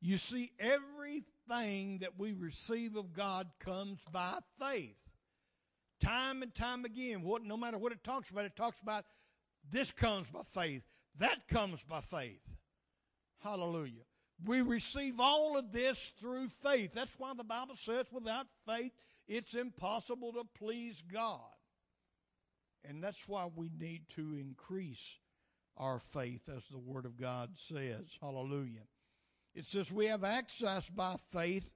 You 0.00 0.16
see, 0.16 0.52
everything 0.58 1.98
that 1.98 2.18
we 2.18 2.32
receive 2.32 2.96
of 2.96 3.12
God 3.14 3.48
comes 3.58 4.00
by 4.12 4.38
faith. 4.60 4.96
Time 6.00 6.42
and 6.42 6.54
time 6.54 6.84
again, 6.84 7.22
what, 7.22 7.42
no 7.42 7.56
matter 7.56 7.78
what 7.78 7.92
it 7.92 8.04
talks 8.04 8.28
about, 8.28 8.44
it 8.44 8.56
talks 8.56 8.80
about 8.82 9.04
this 9.70 9.90
comes 9.90 10.28
by 10.28 10.42
faith, 10.42 10.82
that 11.18 11.48
comes 11.48 11.80
by 11.88 12.00
faith. 12.02 12.42
Hallelujah. 13.42 14.02
We 14.44 14.60
receive 14.60 15.20
all 15.20 15.56
of 15.56 15.72
this 15.72 16.12
through 16.20 16.48
faith. 16.48 16.90
That's 16.94 17.18
why 17.18 17.32
the 17.34 17.44
Bible 17.44 17.76
says 17.76 18.06
without 18.12 18.46
faith, 18.66 18.92
it's 19.26 19.54
impossible 19.54 20.32
to 20.32 20.42
please 20.58 21.02
God. 21.10 21.40
And 22.86 23.02
that's 23.02 23.28
why 23.28 23.48
we 23.54 23.70
need 23.78 24.02
to 24.16 24.34
increase 24.34 25.18
our 25.76 25.98
faith, 25.98 26.48
as 26.54 26.62
the 26.70 26.78
Word 26.78 27.06
of 27.06 27.20
God 27.20 27.50
says. 27.56 28.18
Hallelujah. 28.20 28.86
It 29.54 29.66
says 29.66 29.90
we 29.90 30.06
have 30.06 30.24
access 30.24 30.88
by 30.88 31.16
faith 31.32 31.72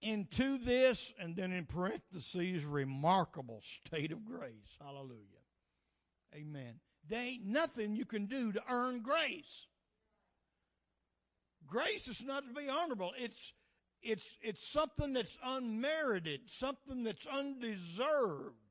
into 0.00 0.58
this, 0.58 1.12
and 1.18 1.34
then 1.34 1.52
in 1.52 1.64
parentheses, 1.64 2.64
remarkable 2.64 3.62
state 3.62 4.12
of 4.12 4.24
grace. 4.24 4.76
Hallelujah. 4.80 5.42
Amen. 6.34 6.74
There 7.08 7.22
ain't 7.22 7.46
nothing 7.46 7.96
you 7.96 8.04
can 8.04 8.26
do 8.26 8.52
to 8.52 8.62
earn 8.70 9.00
grace. 9.00 9.66
Grace 11.66 12.06
is 12.06 12.22
not 12.22 12.46
to 12.46 12.54
be 12.54 12.68
honorable. 12.68 13.12
It's 13.18 13.52
it's 14.02 14.36
it's 14.40 14.66
something 14.66 15.12
that's 15.12 15.36
unmerited, 15.44 16.42
something 16.46 17.02
that's 17.02 17.26
undeserved. 17.26 18.67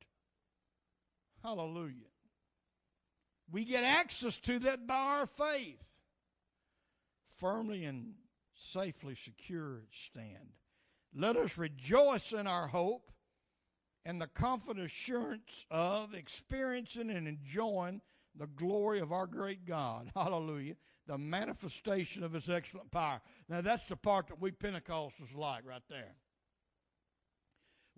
Hallelujah. 1.48 1.94
We 3.50 3.64
get 3.64 3.82
access 3.82 4.36
to 4.38 4.58
that 4.58 4.86
by 4.86 4.94
our 4.94 5.26
faith. 5.26 5.82
Firmly 7.38 7.86
and 7.86 8.12
safely 8.54 9.14
secure 9.14 9.84
stand. 9.90 10.52
Let 11.14 11.38
us 11.38 11.56
rejoice 11.56 12.32
in 12.32 12.46
our 12.46 12.66
hope 12.66 13.10
and 14.04 14.20
the 14.20 14.26
confident 14.26 14.84
assurance 14.84 15.64
of 15.70 16.12
experiencing 16.12 17.08
and 17.08 17.26
enjoying 17.26 18.02
the 18.36 18.48
glory 18.48 19.00
of 19.00 19.10
our 19.10 19.26
great 19.26 19.64
God. 19.64 20.10
Hallelujah. 20.16 20.74
The 21.06 21.16
manifestation 21.16 22.22
of 22.24 22.34
his 22.34 22.50
excellent 22.50 22.90
power. 22.90 23.22
Now, 23.48 23.62
that's 23.62 23.88
the 23.88 23.96
part 23.96 24.28
that 24.28 24.38
we 24.38 24.50
Pentecostals 24.50 25.34
like 25.34 25.66
right 25.66 25.80
there. 25.88 26.14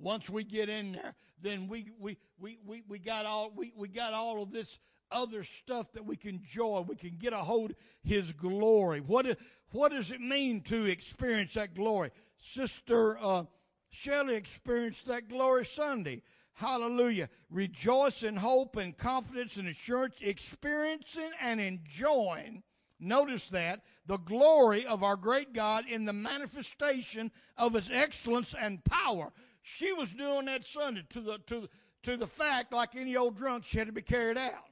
Once 0.01 0.31
we 0.31 0.43
get 0.43 0.69
in 0.69 0.93
there, 0.93 1.15
then 1.41 1.69
we 1.69 1.91
we 1.99 2.17
we 2.39 2.59
we, 2.67 2.83
we 2.89 2.99
got 2.99 3.27
all 3.27 3.53
we, 3.55 3.73
we 3.77 3.89
got 3.89 4.13
all 4.13 4.43
of 4.43 4.51
this 4.51 4.79
other 5.11 5.45
stuff 5.45 5.93
that 5.93 6.05
we 6.05 6.17
can 6.17 6.37
enjoy. 6.37 6.81
We 6.81 6.97
can 6.97 7.17
get 7.19 7.33
a 7.33 7.39
hold 7.39 7.75
His 8.03 8.33
glory. 8.33 9.01
What 9.01 9.39
what 9.73 9.93
does 9.93 10.11
it 10.11 10.21
mean 10.21 10.63
to 10.63 10.87
experience 10.87 11.55
that 11.55 11.75
glory? 11.75 12.11
Sister 12.39 13.19
uh, 13.21 13.45
Shelley 13.91 14.37
experienced 14.37 15.07
that 15.07 15.29
glory 15.29 15.67
Sunday. 15.67 16.23
Hallelujah. 16.55 17.29
Rejoice 17.49 18.23
in 18.23 18.37
hope 18.37 18.77
and 18.77 18.97
confidence 18.97 19.57
and 19.57 19.69
assurance, 19.69 20.17
experiencing 20.21 21.31
and 21.41 21.61
enjoying. 21.61 22.63
Notice 22.99 23.49
that 23.49 23.81
the 24.07 24.19
glory 24.19 24.85
of 24.85 25.03
our 25.03 25.17
great 25.17 25.55
God 25.55 25.87
in 25.89 26.05
the 26.05 26.13
manifestation 26.13 27.31
of 27.57 27.73
his 27.73 27.89
excellence 27.91 28.55
and 28.59 28.85
power. 28.85 29.33
She 29.63 29.93
was 29.93 30.09
doing 30.11 30.47
that 30.47 30.65
Sunday 30.65 31.05
to 31.11 31.21
the 31.21 31.39
to 31.47 31.69
to 32.03 32.17
the 32.17 32.27
fact, 32.27 32.73
like 32.73 32.97
any 32.97 33.17
old 33.17 33.37
drunk, 33.37 33.65
she 33.65 33.79
had 33.79 33.87
to 33.87 33.93
be 33.93 34.03
carried 34.03 34.39
out. 34.39 34.71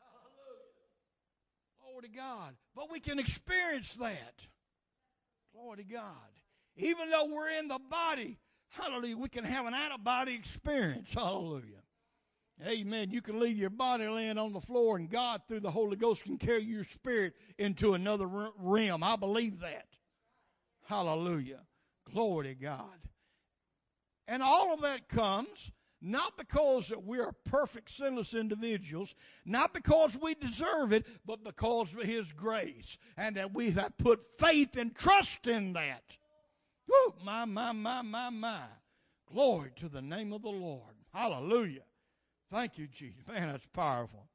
Hallelujah. 0.00 0.76
Glory 1.82 2.02
to 2.02 2.08
God. 2.08 2.54
But 2.76 2.90
we 2.90 3.00
can 3.00 3.18
experience 3.18 3.94
that. 3.94 4.46
Glory 5.52 5.78
to 5.78 5.84
God. 5.84 6.12
Even 6.76 7.10
though 7.10 7.26
we're 7.26 7.50
in 7.50 7.66
the 7.66 7.80
body, 7.90 8.38
hallelujah, 8.68 9.16
we 9.16 9.28
can 9.28 9.44
have 9.44 9.66
an 9.66 9.74
out 9.74 9.90
of 9.90 10.04
body 10.04 10.34
experience. 10.34 11.08
Hallelujah. 11.12 11.82
Amen. 12.64 13.10
You 13.10 13.20
can 13.22 13.38
leave 13.38 13.56
your 13.56 13.70
body 13.70 14.06
laying 14.08 14.38
on 14.38 14.52
the 14.52 14.60
floor, 14.60 14.96
and 14.96 15.08
God, 15.08 15.42
through 15.46 15.60
the 15.60 15.70
Holy 15.70 15.96
Ghost, 15.96 16.24
can 16.24 16.38
carry 16.38 16.62
your 16.62 16.84
spirit 16.84 17.34
into 17.56 17.94
another 17.94 18.26
realm. 18.26 19.02
I 19.02 19.16
believe 19.16 19.60
that. 19.60 19.86
Hallelujah. 20.86 21.60
Glory 22.12 22.48
to 22.48 22.54
God. 22.54 22.84
And 24.26 24.42
all 24.42 24.74
of 24.74 24.82
that 24.82 25.08
comes 25.08 25.72
not 26.00 26.36
because 26.36 26.88
that 26.88 27.04
we 27.04 27.18
are 27.18 27.34
perfect, 27.44 27.90
sinless 27.90 28.34
individuals, 28.34 29.14
not 29.44 29.74
because 29.74 30.16
we 30.20 30.34
deserve 30.34 30.92
it, 30.92 31.06
but 31.26 31.42
because 31.42 31.92
of 31.92 32.02
His 32.02 32.32
grace, 32.32 32.98
and 33.16 33.36
that 33.36 33.52
we 33.52 33.70
have 33.72 33.98
put 33.98 34.24
faith 34.38 34.76
and 34.76 34.94
trust 34.94 35.46
in 35.46 35.72
that. 35.72 36.16
Woo! 36.88 37.14
My, 37.24 37.44
my, 37.44 37.72
my, 37.72 38.02
my, 38.02 38.30
my. 38.30 38.62
Glory 39.32 39.72
to 39.76 39.88
the 39.88 40.00
name 40.00 40.32
of 40.32 40.42
the 40.42 40.48
Lord. 40.48 40.94
Hallelujah. 41.12 41.82
Thank 42.50 42.78
you, 42.78 42.86
Jesus. 42.86 43.26
Man, 43.26 43.48
that's 43.48 43.66
powerful. 43.72 44.26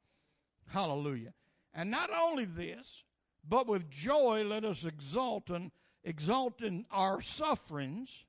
Hallelujah. 0.68 1.32
And 1.72 1.90
not 1.90 2.10
only 2.10 2.44
this, 2.44 3.02
but 3.48 3.66
with 3.66 3.90
joy 3.90 4.44
let 4.44 4.64
us 4.64 4.84
exult 4.84 5.50
and 5.50 5.72
exalt 6.04 6.60
in 6.60 6.84
our 6.90 7.20
sufferings. 7.20 8.24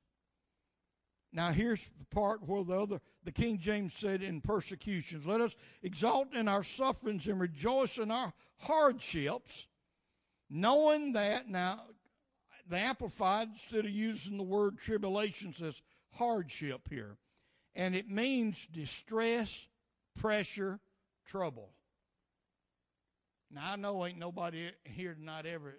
Now 1.32 1.51
here's 1.51 1.82
the 2.00 2.05
part 2.05 2.48
where 2.48 2.63
the 2.63 2.79
other 2.79 3.01
the 3.24 3.32
King 3.32 3.60
James 3.60 3.94
said 3.94 4.22
in 4.24 4.41
persecutions. 4.41 5.25
Let 5.25 5.41
us 5.41 5.55
exalt 5.84 6.34
in 6.34 6.48
our 6.48 6.63
sufferings 6.63 7.27
and 7.27 7.39
rejoice 7.39 7.98
in 7.98 8.10
our 8.10 8.34
hardships, 8.58 9.67
knowing 10.50 11.13
that 11.13 11.50
now 11.50 11.82
the 12.67 12.77
Amplified, 12.77 13.50
instead 13.53 13.86
of 13.86 13.91
using 13.91 14.38
the 14.38 14.44
word 14.44 14.77
tribulation, 14.77 15.53
says 15.53 15.82
hardship 16.12 16.88
here. 16.89 17.17
And 17.75 17.94
it 17.96 18.10
means 18.10 18.65
distress, 18.72 19.67
pressure, 20.15 20.79
trouble. 21.25 21.72
Now, 23.51 23.74
I 23.74 23.75
know 23.75 24.05
ain't 24.05 24.17
nobody 24.17 24.72
here 24.84 25.13
tonight 25.13 25.46
ever 25.46 25.75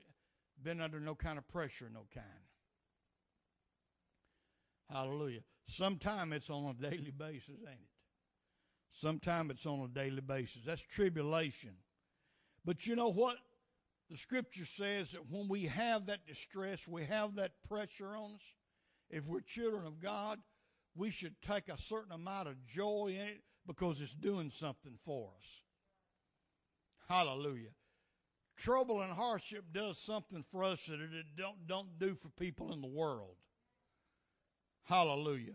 been 0.62 0.80
under 0.80 1.00
no 1.00 1.14
kind 1.14 1.38
of 1.38 1.46
pressure, 1.48 1.90
no 1.92 2.06
kind. 2.12 2.26
Hallelujah. 4.90 5.40
Sometime 5.68 6.32
it's 6.32 6.50
on 6.50 6.76
a 6.78 6.90
daily 6.90 7.10
basis, 7.10 7.56
ain't 7.60 7.80
it? 7.80 7.90
Sometime 8.92 9.50
it's 9.50 9.66
on 9.66 9.80
a 9.80 9.88
daily 9.88 10.20
basis. 10.20 10.62
That's 10.64 10.80
tribulation. 10.80 11.74
But 12.64 12.86
you 12.86 12.96
know 12.96 13.08
what? 13.08 13.36
The 14.10 14.16
scripture 14.16 14.64
says 14.64 15.10
that 15.10 15.30
when 15.30 15.48
we 15.48 15.64
have 15.64 16.06
that 16.06 16.26
distress, 16.26 16.86
we 16.86 17.04
have 17.04 17.34
that 17.34 17.52
pressure 17.68 18.16
on 18.16 18.34
us, 18.34 18.42
if 19.10 19.26
we're 19.26 19.40
children 19.40 19.86
of 19.86 20.00
God, 20.00 20.38
we 20.94 21.10
should 21.10 21.40
take 21.42 21.68
a 21.68 21.80
certain 21.80 22.12
amount 22.12 22.48
of 22.48 22.64
joy 22.64 23.16
in 23.20 23.26
it 23.26 23.42
because 23.66 24.00
it's 24.00 24.14
doing 24.14 24.50
something 24.50 24.98
for 25.04 25.30
us. 25.38 25.62
Hallelujah. 27.08 27.70
Trouble 28.56 29.02
and 29.02 29.12
hardship 29.12 29.64
does 29.72 29.98
something 29.98 30.44
for 30.50 30.64
us 30.64 30.86
that 30.86 31.00
it 31.00 31.10
don't, 31.36 31.66
don't 31.66 31.98
do 31.98 32.14
for 32.14 32.28
people 32.30 32.72
in 32.72 32.80
the 32.80 32.86
world. 32.86 33.36
Hallelujah. 34.84 35.54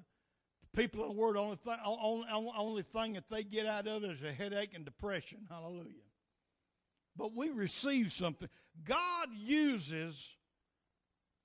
The 0.61 0.81
people 0.81 1.01
in 1.03 1.09
the 1.09 1.15
world, 1.15 1.35
only 1.35 1.55
thing, 1.55 1.77
only, 1.83 2.27
only 2.29 2.83
thing 2.83 3.13
that 3.13 3.29
they 3.29 3.43
get 3.43 3.65
out 3.65 3.87
of 3.87 4.03
it 4.03 4.11
is 4.11 4.21
a 4.21 4.31
headache 4.31 4.73
and 4.75 4.85
depression. 4.85 5.39
Hallelujah. 5.49 6.05
But 7.15 7.35
we 7.35 7.49
receive 7.49 8.11
something. 8.11 8.49
God 8.83 9.29
uses 9.33 10.35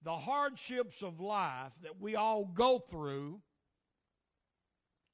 the 0.02 0.16
hardships 0.16 1.02
of 1.02 1.20
life 1.20 1.72
that 1.82 2.00
we 2.00 2.16
all 2.16 2.44
go 2.44 2.78
through 2.78 3.40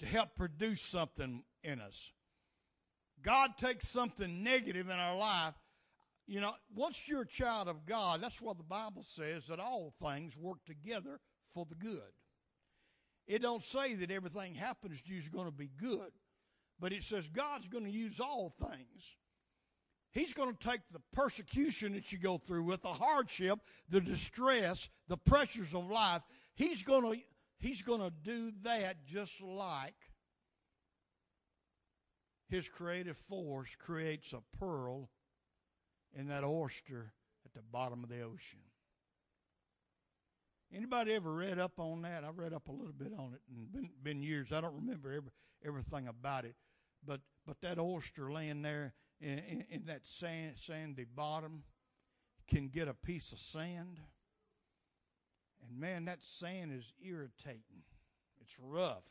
to 0.01 0.07
help 0.07 0.35
produce 0.35 0.83
something 0.83 1.45
in 1.63 1.81
us. 1.81 2.11
God 3.23 3.57
takes 3.57 3.89
something 3.89 4.43
negative 4.43 4.89
in 4.89 4.99
our 4.99 5.17
life. 5.17 5.55
You 6.27 6.41
know, 6.41 6.53
once 6.75 7.09
you're 7.09 7.23
a 7.23 7.27
child 7.27 7.69
of 7.69 7.85
God, 7.85 8.23
that's 8.23 8.41
what 8.41 8.57
the 8.57 8.65
Bible 8.65 9.03
says 9.03 9.47
that 9.49 9.59
all 9.59 9.93
things 10.03 10.37
work 10.37 10.65
together 10.65 11.21
for 11.53 11.67
the 11.67 11.75
good. 11.75 12.01
It 13.27 13.43
don't 13.43 13.63
say 13.63 13.95
that 13.95 14.11
everything 14.11 14.55
happens 14.55 15.03
to 15.03 15.13
you 15.13 15.19
is 15.19 15.29
going 15.29 15.47
to 15.47 15.53
be 15.53 15.71
good, 15.77 16.13
but 16.79 16.93
it 16.93 17.03
says 17.03 17.29
God's 17.29 17.69
going 17.69 17.85
to 17.85 17.91
use 17.91 18.21
all 18.21 18.55
things. 18.61 19.17
He's 20.13 20.35
going 20.35 20.55
to 20.55 20.69
take 20.69 20.81
the 20.93 21.01
persecution 21.13 21.95
that 21.95 22.13
you 22.13 22.19
go 22.19 22.37
through 22.37 22.65
with, 22.65 22.83
the 22.83 22.93
hardship, 22.93 23.61
the 23.89 24.01
distress, 24.01 24.91
the 25.09 25.17
pressures 25.17 25.75
of 25.75 25.91
life. 25.91 26.23
He's 26.55 26.83
going 26.83 27.03
to 27.03 27.23
He's 27.63 27.83
going 27.83 28.01
to 28.01 28.11
do 28.11 28.51
that 28.65 29.07
just 29.07 29.41
like 29.41 29.95
his 32.49 32.69
creative 32.69 33.17
force 33.17 33.77
creates 33.79 34.33
a 34.33 34.43
pearl 34.59 35.09
in 36.17 36.29
that 36.29 36.45
oyster 36.45 37.13
at 37.45 37.53
the 37.55 37.63
bottom 37.63 38.03
of 38.03 38.11
the 38.11 38.23
ocean. 38.23 38.61
Anybody 40.75 41.15
ever 41.15 41.33
read 41.33 41.59
up 41.59 41.79
on 41.79 42.03
that? 42.03 42.25
I've 42.25 42.39
read 42.39 42.55
up 42.55 42.69
a 42.69 42.73
little 42.73 42.95
bit 42.97 43.13
on 43.19 43.35
it 43.35 43.41
and 43.51 43.71
been, 43.71 43.91
been 44.03 44.23
years. 44.23 44.53
I 44.53 44.61
don't 44.61 44.75
remember 44.75 45.13
every, 45.13 45.31
everything 45.65 46.09
about 46.09 46.45
it, 46.45 46.55
but 47.05 47.21
but 47.47 47.61
that 47.61 47.79
oyster 47.79 48.33
laying 48.33 48.63
there 48.63 48.95
in, 49.21 49.39
in, 49.39 49.65
in 49.69 49.85
that 49.87 50.07
sand, 50.07 50.55
sandy 50.65 51.05
bottom 51.05 51.65
can 52.49 52.69
get 52.69 52.89
a 52.89 52.95
piece 52.95 53.33
of 53.33 53.41
sand 53.41 54.01
and 55.69 55.79
man, 55.79 56.05
that 56.07 56.23
sand 56.23 56.73
is 56.73 56.93
irritating. 57.03 57.85
It's 58.41 58.57
rough. 58.61 59.05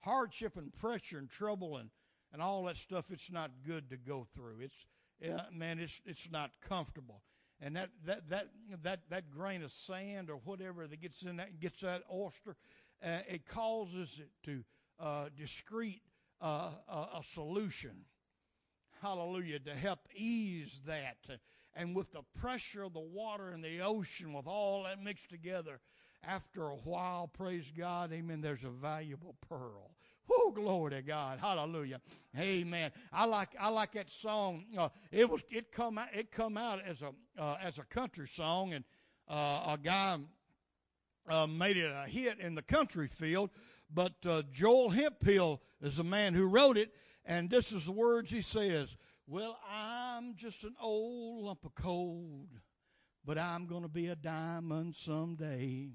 Hardship 0.00 0.56
and 0.56 0.74
pressure 0.74 1.18
and 1.18 1.28
trouble 1.28 1.76
and, 1.76 1.90
and 2.32 2.42
all 2.42 2.64
that 2.64 2.76
stuff, 2.76 3.06
it's 3.10 3.30
not 3.30 3.50
good 3.66 3.90
to 3.90 3.96
go 3.96 4.26
through. 4.34 4.56
It's, 4.60 4.86
uh, 5.24 5.42
man, 5.52 5.78
it's, 5.78 6.00
it's 6.04 6.30
not 6.30 6.50
comfortable. 6.66 7.22
And 7.60 7.76
that, 7.76 7.90
that, 8.04 8.28
that, 8.28 8.48
that, 8.82 9.00
that 9.08 9.30
grain 9.30 9.62
of 9.62 9.72
sand 9.72 10.30
or 10.30 10.36
whatever 10.44 10.86
that 10.86 11.00
gets 11.00 11.22
in 11.22 11.36
that, 11.36 11.58
gets 11.58 11.80
that 11.80 12.02
oyster, 12.12 12.56
uh, 13.02 13.18
it 13.28 13.46
causes 13.46 14.20
it 14.20 14.30
to 14.44 14.64
uh, 15.00 15.28
discrete 15.36 16.02
uh, 16.42 16.70
a, 16.88 16.96
a 16.96 17.22
solution. 17.32 18.04
Hallelujah. 19.00 19.58
To 19.60 19.74
help 19.74 20.00
ease 20.14 20.80
that 20.86 21.16
and 21.74 21.94
with 21.94 22.12
the 22.12 22.22
pressure 22.40 22.82
of 22.82 22.94
the 22.94 23.00
water 23.00 23.52
in 23.52 23.60
the 23.60 23.80
ocean, 23.80 24.32
with 24.32 24.46
all 24.46 24.84
that 24.84 25.02
mixed 25.02 25.28
together, 25.28 25.80
after 26.22 26.68
a 26.68 26.76
while, 26.76 27.28
praise 27.28 27.70
God, 27.76 28.12
amen, 28.12 28.40
there's 28.40 28.64
a 28.64 28.70
valuable 28.70 29.36
pearl. 29.48 29.95
Whoo, 30.28 30.52
glory 30.52 30.92
to 30.92 31.02
God. 31.02 31.38
Hallelujah. 31.38 32.00
Amen. 32.36 32.90
I 33.12 33.26
like 33.26 33.50
I 33.58 33.68
like 33.68 33.92
that 33.92 34.10
song. 34.10 34.64
Uh, 34.76 34.88
it 35.12 35.28
was 35.28 35.42
it 35.50 35.70
come 35.70 35.98
out 35.98 36.08
it 36.12 36.30
come 36.30 36.56
out 36.56 36.80
as 36.84 37.02
a 37.02 37.12
uh, 37.40 37.56
as 37.62 37.78
a 37.78 37.84
country 37.84 38.26
song 38.26 38.72
and 38.72 38.84
uh, 39.28 39.74
a 39.74 39.78
guy 39.82 40.18
uh, 41.28 41.46
made 41.46 41.76
it 41.76 41.92
a 41.92 42.08
hit 42.08 42.38
in 42.40 42.54
the 42.54 42.62
country 42.62 43.08
field, 43.08 43.50
but 43.92 44.14
uh, 44.26 44.42
Joel 44.52 44.90
Hemphill 44.90 45.60
is 45.80 45.96
the 45.96 46.04
man 46.04 46.34
who 46.34 46.46
wrote 46.46 46.76
it 46.76 46.92
and 47.24 47.50
this 47.50 47.72
is 47.72 47.86
the 47.86 47.92
words 47.92 48.30
he 48.30 48.42
says. 48.42 48.96
Well, 49.28 49.58
I'm 49.68 50.36
just 50.36 50.62
an 50.62 50.74
old 50.80 51.44
lump 51.44 51.64
of 51.64 51.74
coal, 51.74 52.46
but 53.24 53.38
I'm 53.38 53.66
going 53.66 53.82
to 53.82 53.88
be 53.88 54.06
a 54.06 54.14
diamond 54.14 54.94
someday. 54.94 55.88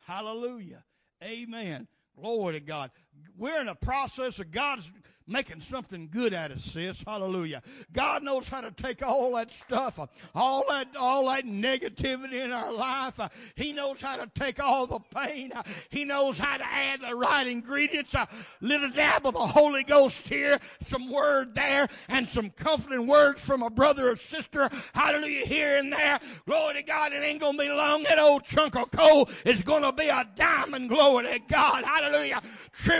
Hallelujah. 0.00 0.82
Amen. 1.22 1.86
Glory 2.20 2.54
to 2.54 2.60
God. 2.60 2.90
We're 3.36 3.60
in 3.60 3.68
a 3.68 3.74
process 3.74 4.38
of 4.38 4.50
God's 4.50 4.90
making 5.28 5.60
something 5.60 6.08
good 6.10 6.32
out 6.32 6.50
of 6.50 6.60
sis. 6.60 7.02
Hallelujah. 7.06 7.62
God 7.92 8.22
knows 8.22 8.48
how 8.48 8.62
to 8.62 8.70
take 8.70 9.02
all 9.02 9.34
that 9.34 9.52
stuff, 9.52 10.00
all 10.34 10.64
that, 10.68 10.96
all 10.98 11.28
that 11.28 11.44
negativity 11.44 12.44
in 12.44 12.50
our 12.50 12.72
life. 12.72 13.20
He 13.54 13.72
knows 13.72 14.00
how 14.00 14.16
to 14.16 14.30
take 14.34 14.58
all 14.58 14.86
the 14.86 15.00
pain. 15.14 15.52
He 15.90 16.04
knows 16.04 16.38
how 16.38 16.56
to 16.56 16.64
add 16.64 17.02
the 17.02 17.14
right 17.14 17.46
ingredients. 17.46 18.14
A 18.14 18.26
little 18.60 18.90
dab 18.90 19.26
of 19.26 19.34
the 19.34 19.46
Holy 19.46 19.84
Ghost 19.84 20.26
here, 20.26 20.58
some 20.86 21.10
word 21.10 21.54
there, 21.54 21.88
and 22.08 22.26
some 22.28 22.50
comforting 22.50 23.06
words 23.06 23.40
from 23.40 23.62
a 23.62 23.70
brother 23.70 24.10
or 24.10 24.16
sister. 24.16 24.70
Hallelujah. 24.94 25.44
Here 25.44 25.78
and 25.78 25.92
there. 25.92 26.18
Glory 26.46 26.74
to 26.74 26.82
God. 26.82 27.12
It 27.12 27.22
ain't 27.22 27.40
going 27.40 27.58
to 27.58 27.62
be 27.62 27.70
long. 27.70 28.02
That 28.04 28.18
old 28.18 28.44
chunk 28.44 28.76
of 28.76 28.90
coal 28.90 29.28
is 29.44 29.62
going 29.62 29.82
to 29.82 29.92
be 29.92 30.08
a 30.08 30.26
diamond. 30.36 30.88
Glory 30.88 31.26
to 31.26 31.38
God. 31.48 31.84
Hallelujah. 31.84 32.40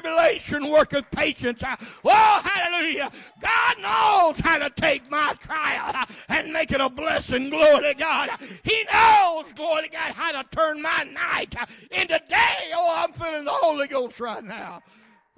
Tribulation 0.09 0.71
worketh 0.71 1.11
patience. 1.11 1.63
Uh, 1.63 1.77
oh, 2.05 2.41
hallelujah. 2.45 3.11
God 3.41 3.77
knows 3.79 4.41
how 4.41 4.59
to 4.59 4.71
take 4.71 5.11
my 5.11 5.35
trial 5.41 5.93
uh, 5.95 6.07
and 6.29 6.53
make 6.53 6.73
it 6.73 6.81
a 6.81 6.89
blessing. 6.89 7.51
Glory 7.51 7.83
to 7.83 7.95
God. 7.95 8.31
He 8.63 8.85
knows, 8.93 9.53
glory 9.55 9.83
to 9.85 9.89
God, 9.91 10.13
how 10.15 10.41
to 10.41 10.49
turn 10.51 10.81
my 10.83 11.07
night 11.13 11.55
uh, 11.59 11.67
into 11.91 12.21
day. 12.29 12.73
Oh, 12.75 13.05
I'm 13.05 13.13
feeling 13.13 13.45
the 13.45 13.51
Holy 13.53 13.87
Ghost 13.87 14.19
right 14.21 14.43
now. 14.43 14.81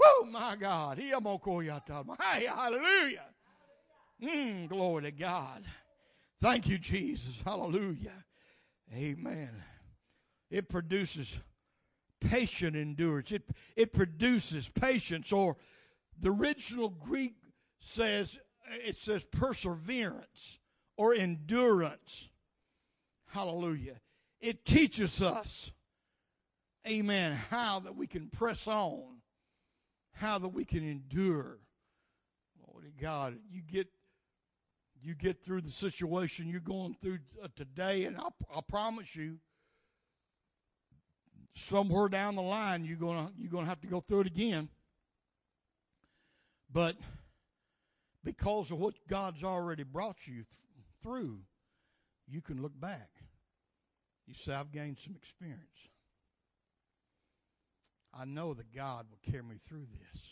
Oh, 0.02 0.26
my 0.30 0.56
God. 0.56 0.98
Hey, 0.98 1.12
hallelujah. 2.46 3.24
Mm, 4.22 4.68
glory 4.68 5.02
to 5.02 5.10
God. 5.10 5.64
Thank 6.40 6.68
you, 6.68 6.78
Jesus. 6.78 7.42
Hallelujah. 7.44 8.24
Amen. 8.94 9.50
It 10.50 10.68
produces 10.68 11.38
patient 12.20 12.76
endurance. 12.76 13.32
It, 13.32 13.42
it 13.76 13.92
produces 13.92 14.68
patience 14.68 15.32
or 15.32 15.56
the 16.18 16.30
original 16.30 16.88
Greek 16.88 17.34
says, 17.80 18.38
it 18.86 18.96
says 18.96 19.24
perseverance 19.24 20.58
or 20.96 21.14
endurance. 21.14 22.28
Hallelujah. 23.28 24.00
It 24.40 24.64
teaches 24.64 25.22
us, 25.22 25.72
amen, 26.86 27.38
how 27.50 27.80
that 27.80 27.96
we 27.96 28.06
can 28.06 28.28
press 28.28 28.66
on, 28.66 29.20
how 30.12 30.38
that 30.38 30.48
we 30.48 30.64
can 30.64 30.86
endure. 30.86 31.58
Lord 32.66 32.84
God, 33.00 33.38
you 33.50 33.62
get 33.62 33.88
you 35.02 35.14
get 35.14 35.42
through 35.42 35.62
the 35.62 35.70
situation 35.70 36.48
you're 36.48 36.60
going 36.60 36.94
through 37.00 37.20
uh, 37.42 37.48
today, 37.56 38.04
and 38.04 38.18
I, 38.18 38.28
I 38.54 38.60
promise 38.60 39.16
you, 39.16 39.38
somewhere 41.54 42.08
down 42.08 42.36
the 42.36 42.42
line 42.42 42.84
you're 42.84 42.96
gonna 42.96 43.30
you're 43.36 43.50
gonna 43.50 43.66
have 43.66 43.80
to 43.80 43.86
go 43.86 44.00
through 44.00 44.20
it 44.20 44.26
again. 44.26 44.68
But 46.72 46.96
because 48.24 48.70
of 48.70 48.78
what 48.78 48.94
God's 49.08 49.42
already 49.42 49.82
brought 49.82 50.26
you 50.26 50.34
th- 50.34 50.46
through, 51.02 51.40
you 52.28 52.40
can 52.40 52.62
look 52.62 52.78
back. 52.78 53.10
You 54.26 54.34
say, 54.34 54.54
I've 54.54 54.70
gained 54.70 54.98
some 54.98 55.16
experience. 55.16 55.88
I 58.14 58.24
know 58.24 58.54
that 58.54 58.72
God 58.72 59.06
will 59.10 59.32
carry 59.32 59.42
me 59.42 59.56
through 59.66 59.86
this. 59.98 60.22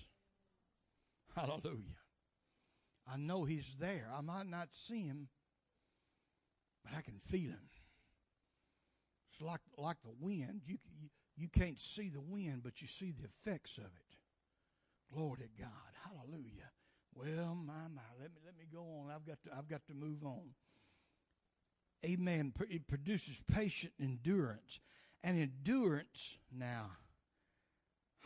Hallelujah. 1.34 1.98
I 3.12 3.16
know 3.16 3.44
He's 3.44 3.76
there. 3.78 4.08
I 4.16 4.20
might 4.20 4.46
not 4.48 4.68
see 4.72 5.02
Him, 5.02 5.28
but 6.84 6.96
I 6.96 7.00
can 7.00 7.18
feel 7.28 7.50
Him. 7.50 7.68
It's 9.38 9.46
like, 9.46 9.60
like 9.76 9.98
the 10.02 10.14
wind. 10.20 10.62
You, 10.66 10.78
you, 11.36 11.48
can't 11.48 11.78
see 11.78 12.08
the 12.08 12.20
wind, 12.20 12.62
but 12.64 12.82
you 12.82 12.88
see 12.88 13.12
the 13.12 13.28
effects 13.28 13.78
of 13.78 13.84
it. 13.84 14.16
Glory 15.14 15.38
to 15.38 15.62
God. 15.62 15.70
Hallelujah. 16.04 16.70
Well, 17.14 17.54
my 17.54 17.88
my, 17.94 18.02
let 18.20 18.30
me 18.32 18.40
let 18.44 18.56
me 18.58 18.66
go 18.72 18.80
on. 18.80 19.10
I've 19.10 19.26
got 19.26 19.42
to 19.44 19.50
I've 19.56 19.68
got 19.68 19.86
to 19.86 19.94
move 19.94 20.24
on. 20.24 20.50
Amen. 22.04 22.52
It 22.68 22.86
produces 22.86 23.40
patient 23.50 23.92
endurance. 24.00 24.80
And 25.24 25.36
endurance 25.36 26.38
now, 26.56 26.90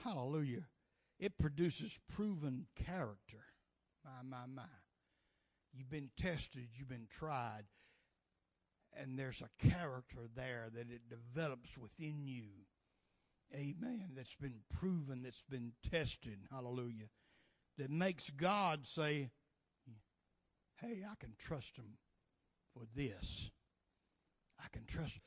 hallelujah, 0.05 0.65
it 1.19 1.39
produces 1.39 1.99
proven 2.15 2.67
character. 2.75 3.45
My, 4.05 4.23
my, 4.29 4.47
my. 4.47 4.69
You've 5.73 5.89
been 5.89 6.11
tested, 6.19 6.69
you've 6.75 6.91
been 6.91 7.07
tried, 7.09 7.63
and 9.01 9.19
there's 9.19 9.43
a 9.43 9.69
character 9.69 10.29
there 10.35 10.69
that 10.75 10.91
it 10.91 11.03
develops 11.09 11.77
within 11.77 12.27
you. 12.27 12.45
Amen. 13.55 14.11
That's 14.17 14.35
been 14.37 14.61
proven, 14.69 15.23
that's 15.23 15.45
been 15.49 15.73
tested. 15.91 16.39
Hallelujah 16.51 17.09
that 17.79 17.91
makes 17.91 18.31
God 18.31 18.87
say, 18.87 19.31
hey, 20.81 21.05
I 21.11 21.15
can 21.19 21.35
trust 21.39 21.77
him 21.77 21.99
for 22.73 22.83
this. 22.95 23.51
I 24.59 24.67
can 24.73 24.85
trust. 24.85 25.19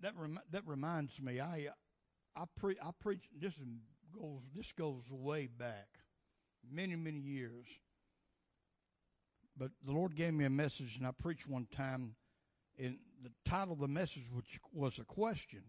That 0.00 0.14
rem- 0.16 0.40
that 0.50 0.66
reminds 0.66 1.20
me. 1.20 1.40
I 1.40 1.68
I 2.34 2.44
pre 2.56 2.76
I 2.82 2.90
preach. 2.98 3.24
This 3.38 3.52
goes 4.18 4.40
this 4.54 4.72
goes 4.72 5.04
way 5.10 5.46
back, 5.46 5.88
many 6.70 6.96
many 6.96 7.18
years. 7.18 7.66
But 9.60 9.72
the 9.84 9.92
Lord 9.92 10.16
gave 10.16 10.32
me 10.32 10.46
a 10.46 10.50
message, 10.50 10.96
and 10.96 11.06
I 11.06 11.10
preached 11.10 11.46
one 11.46 11.66
time. 11.66 12.16
And 12.78 12.98
the 13.22 13.30
title 13.44 13.74
of 13.74 13.80
the 13.80 13.88
message 13.88 14.24
which 14.32 14.58
was 14.72 14.98
a 14.98 15.04
question, 15.04 15.62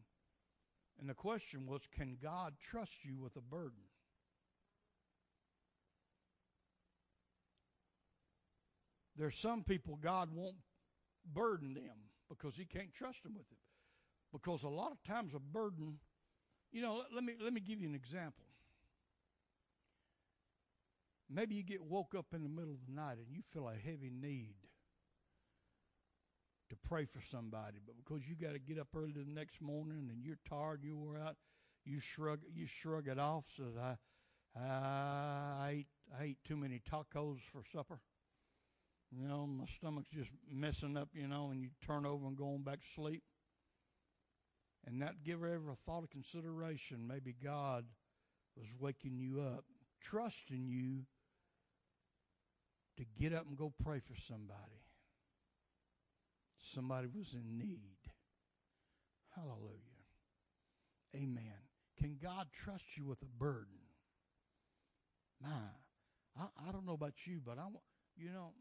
and 0.98 1.10
the 1.10 1.14
question 1.14 1.66
was, 1.66 1.82
"Can 1.92 2.16
God 2.16 2.58
trust 2.58 3.04
you 3.04 3.18
with 3.18 3.36
a 3.36 3.42
burden?" 3.42 3.90
There's 9.18 9.38
some 9.38 9.66
people 9.66 9.98
God 9.98 10.32
won't 10.32 10.64
burden 11.26 11.74
them 11.74 12.12
because 12.30 12.56
He 12.56 12.66
can't 12.66 12.94
trust 12.94 13.24
them 13.24 13.36
with 13.36 13.52
it. 13.52 13.60
Because 14.32 14.64
a 14.64 14.70
lot 14.70 14.94
of 14.94 15.04
times 15.04 15.34
a 15.34 15.40
burden, 15.40 16.00
you 16.72 16.82
know, 16.82 17.06
let 17.12 17.26
me 17.26 17.36
let 17.38 17.52
me 17.52 17.60
give 17.60 17.82
you 17.82 17.90
an 17.90 17.96
example. 17.96 18.46
Maybe 21.34 21.56
you 21.56 21.64
get 21.64 21.84
woke 21.84 22.14
up 22.18 22.28
in 22.34 22.44
the 22.44 22.50
middle 22.50 22.72
of 22.72 22.86
the 22.86 22.94
night 22.94 23.18
and 23.18 23.28
you 23.30 23.42
feel 23.54 23.70
a 23.70 23.74
heavy 23.74 24.12
need 24.12 24.56
to 26.70 26.76
pray 26.88 27.06
for 27.06 27.22
somebody, 27.22 27.80
but 27.86 27.96
because 27.98 28.28
you 28.28 28.36
got 28.36 28.54
to 28.54 28.60
get 28.60 28.80
up 28.80 28.88
early 28.96 29.12
the 29.12 29.26
next 29.26 29.62
morning 29.62 30.10
and 30.12 30.24
you're 30.24 30.40
tired, 30.48 30.82
you 30.84 30.96
wore 30.96 31.18
out, 31.18 31.36
you 31.86 32.00
shrug 32.00 32.40
you 32.54 32.66
shrug 32.66 33.08
it 33.08 33.20
off. 33.20 33.46
Says 33.56 33.74
I, 33.78 33.98
I 34.60 35.70
ate 35.70 35.88
I 36.18 36.24
ate 36.24 36.38
too 36.46 36.58
many 36.58 36.80
tacos 36.80 37.40
for 37.52 37.64
supper. 37.74 38.00
You 39.12 39.28
know, 39.28 39.46
my 39.46 39.66
stomach's 39.66 40.10
just 40.10 40.30
messing 40.50 40.96
up, 40.96 41.10
you 41.14 41.28
know, 41.28 41.50
and 41.52 41.62
you 41.62 41.70
turn 41.86 42.06
over 42.06 42.28
and 42.28 42.38
go 42.38 42.54
on 42.54 42.64
back 42.64 42.82
to 42.82 42.88
sleep. 42.88 43.24
And 44.86 44.98
not 44.98 45.24
give 45.24 45.44
ever 45.44 45.72
a 45.72 45.76
thought 45.76 46.04
of 46.04 46.10
consideration. 46.10 47.08
Maybe 47.08 47.36
God 47.44 47.86
was 48.56 48.68
waking 48.80 49.20
you 49.20 49.42
up, 49.42 49.66
trusting 50.02 50.68
you 50.68 51.06
to 52.98 53.06
get 53.20 53.34
up 53.34 53.46
and 53.48 53.58
go 53.58 53.74
pray 53.84 54.00
for 54.00 54.16
somebody. 54.16 54.82
Somebody 56.60 57.08
was 57.08 57.34
in 57.34 57.58
need. 57.58 57.98
Hallelujah. 59.36 59.80
Amen. 61.16 61.60
Can 61.98 62.18
God 62.22 62.48
trust 62.54 62.98
you 62.98 63.06
with 63.06 63.22
a 63.22 63.40
burden? 63.40 63.80
My, 65.42 65.50
I, 66.38 66.46
I 66.68 66.72
don't 66.72 66.86
know 66.86 66.94
about 66.94 67.14
you, 67.26 67.40
but 67.44 67.58
I, 67.58 67.64
want, 67.64 67.84
you 68.16 68.32
know, 68.32 68.52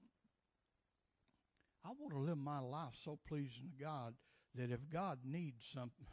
I 1.85 1.89
want 1.99 2.13
to 2.13 2.19
live 2.19 2.39
my 2.39 2.59
life 2.59 2.95
so 2.95 3.19
pleasing 3.29 3.71
to 3.77 3.85
God 3.85 4.15
that 4.55 4.71
if 4.71 4.81
God 4.91 5.21
needs 5.25 5.69
something, 5.73 6.07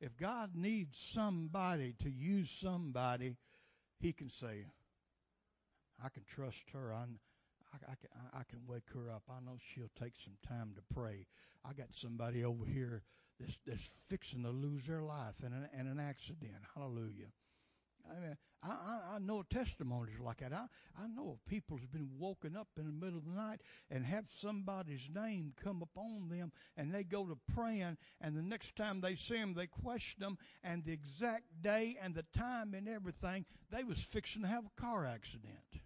if 0.00 0.16
God 0.16 0.50
needs 0.54 0.98
somebody 0.98 1.94
to 2.02 2.10
use 2.10 2.50
somebody, 2.50 3.36
He 3.98 4.12
can 4.12 4.28
say, 4.28 4.66
I 6.04 6.08
can 6.08 6.24
trust 6.24 6.70
her. 6.72 6.92
I, 6.92 7.04
I, 7.72 7.92
I, 7.92 7.94
can, 7.94 8.10
I 8.34 8.42
can 8.48 8.60
wake 8.66 8.90
her 8.94 9.10
up. 9.10 9.22
I 9.30 9.40
know 9.44 9.56
she'll 9.58 9.90
take 9.98 10.14
some 10.22 10.36
time 10.46 10.74
to 10.76 10.94
pray. 10.94 11.26
I 11.64 11.72
got 11.72 11.88
somebody 11.92 12.44
over 12.44 12.64
here 12.64 13.02
that's, 13.38 13.58
that's 13.66 13.88
fixing 14.08 14.42
to 14.42 14.50
lose 14.50 14.86
their 14.86 15.02
life 15.02 15.36
in 15.44 15.52
an, 15.52 15.68
in 15.78 15.86
an 15.86 16.00
accident. 16.00 16.62
Hallelujah. 16.74 17.32
I 18.10 18.20
mean, 18.20 18.36
I, 18.62 18.68
I, 18.68 19.14
I 19.14 19.18
know 19.18 19.42
testimonies 19.48 20.18
like 20.20 20.38
that. 20.38 20.52
I, 20.52 20.66
I 21.00 21.06
know 21.06 21.30
of 21.30 21.46
people 21.46 21.76
who's 21.76 21.86
been 21.86 22.10
woken 22.18 22.56
up 22.56 22.68
in 22.76 22.86
the 22.86 22.92
middle 22.92 23.18
of 23.18 23.24
the 23.24 23.30
night 23.30 23.60
and 23.90 24.04
have 24.04 24.26
somebody's 24.28 25.08
name 25.14 25.52
come 25.62 25.82
upon 25.82 26.28
them 26.28 26.52
and 26.76 26.92
they 26.92 27.04
go 27.04 27.26
to 27.26 27.38
praying 27.54 27.96
and 28.20 28.36
the 28.36 28.42
next 28.42 28.76
time 28.76 29.00
they 29.00 29.14
see 29.14 29.36
them 29.36 29.54
they 29.54 29.66
question 29.66 30.20
them 30.20 30.38
and 30.62 30.84
the 30.84 30.92
exact 30.92 31.44
day 31.62 31.96
and 32.02 32.14
the 32.14 32.24
time 32.36 32.74
and 32.74 32.88
everything 32.88 33.44
they 33.70 33.84
was 33.84 33.98
fixing 33.98 34.42
to 34.42 34.48
have 34.48 34.64
a 34.66 34.80
car 34.80 35.06
accident. 35.06 35.81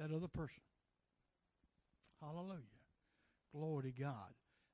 That 0.00 0.16
other 0.16 0.28
person. 0.28 0.62
Hallelujah. 2.22 2.62
Glory 3.54 3.92
to 3.92 4.00
God. 4.00 4.32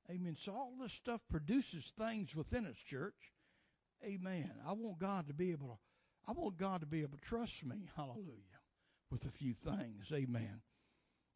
Amen. 0.09 0.37
So 0.39 0.53
all 0.53 0.71
this 0.81 0.93
stuff 0.93 1.19
produces 1.29 1.91
things 1.99 2.33
within 2.33 2.65
us, 2.65 2.77
church. 2.77 3.33
Amen. 4.05 4.51
I 4.65 4.71
want 4.71 4.99
God 4.99 5.27
to 5.27 5.33
be 5.33 5.51
able 5.51 5.67
to, 5.67 5.77
I 6.29 6.31
want 6.31 6.57
God 6.57 6.79
to 6.79 6.87
be 6.87 7.01
able 7.01 7.17
to 7.17 7.23
trust 7.23 7.65
me. 7.65 7.89
Hallelujah. 7.97 8.61
With 9.11 9.25
a 9.25 9.31
few 9.31 9.53
things. 9.53 10.11
Amen. 10.13 10.61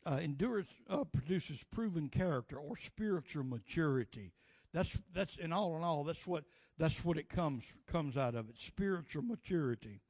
Uh, 0.06 0.20
endurance 0.22 0.70
uh, 0.90 1.04
produces 1.04 1.62
proven 1.70 2.08
character 2.08 2.58
or 2.58 2.78
spiritual 2.78 3.44
maturity. 3.44 4.32
That's 4.74 5.02
that's 5.14 5.36
in 5.36 5.52
all 5.52 5.76
in 5.76 5.84
all. 5.84 6.06
That's 6.06 6.26
what 6.26 6.46
that's 6.78 7.04
what 7.04 7.18
it 7.18 7.28
comes 7.28 7.64
comes 7.88 8.16
out 8.16 8.36
of 8.36 8.50
it. 8.50 8.56
Spiritual 8.58 9.24
maturity 9.24 10.02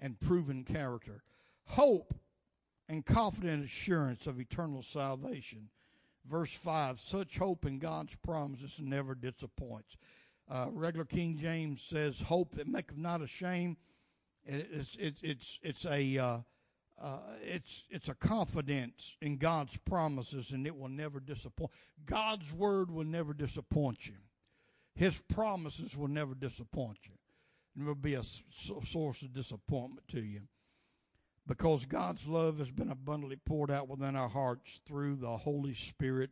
and 0.00 0.20
proven 0.20 0.62
character, 0.62 1.24
hope, 1.66 2.14
and 2.88 3.04
confident 3.04 3.64
assurance 3.64 4.26
of 4.26 4.40
eternal 4.40 4.82
salvation. 4.82 5.68
Verse 6.28 6.52
five: 6.52 7.00
Such 7.00 7.38
hope 7.38 7.64
in 7.64 7.78
God's 7.78 8.14
promises 8.16 8.80
never 8.80 9.14
disappoints. 9.14 9.96
Uh, 10.50 10.68
regular 10.72 11.04
King 11.04 11.36
James 11.36 11.82
says, 11.82 12.20
"Hope 12.20 12.54
that 12.56 12.68
maketh 12.68 12.96
not 12.96 13.22
ashamed." 13.22 13.76
It's 14.44 14.96
it's 14.98 15.20
it's 15.22 15.58
it's 15.62 15.84
a 15.84 16.18
uh, 16.18 16.38
uh, 17.00 17.18
it's 17.42 17.84
it's 17.90 18.08
a 18.08 18.14
confidence 18.14 19.16
in 19.20 19.36
God's 19.36 19.76
promises, 19.76 20.52
and 20.52 20.66
it 20.66 20.76
will 20.76 20.88
never 20.88 21.20
disappoint. 21.20 21.70
God's 22.06 22.52
word 22.52 22.90
will 22.90 23.04
never 23.04 23.34
disappoint 23.34 24.06
you. 24.06 24.16
His 24.94 25.18
promises 25.18 25.96
will 25.96 26.08
never 26.08 26.34
disappoint 26.34 26.98
you. 27.04 27.12
It 27.76 27.86
will 27.86 27.94
be 27.94 28.14
a 28.14 28.22
source 28.22 29.22
of 29.22 29.32
disappointment 29.32 30.08
to 30.08 30.20
you, 30.20 30.40
because 31.48 31.86
God's 31.86 32.26
love 32.26 32.58
has 32.58 32.70
been 32.70 32.90
abundantly 32.90 33.36
poured 33.36 33.70
out 33.70 33.88
within 33.88 34.14
our 34.14 34.28
hearts 34.28 34.80
through 34.86 35.16
the 35.16 35.38
Holy 35.38 35.74
Spirit, 35.74 36.30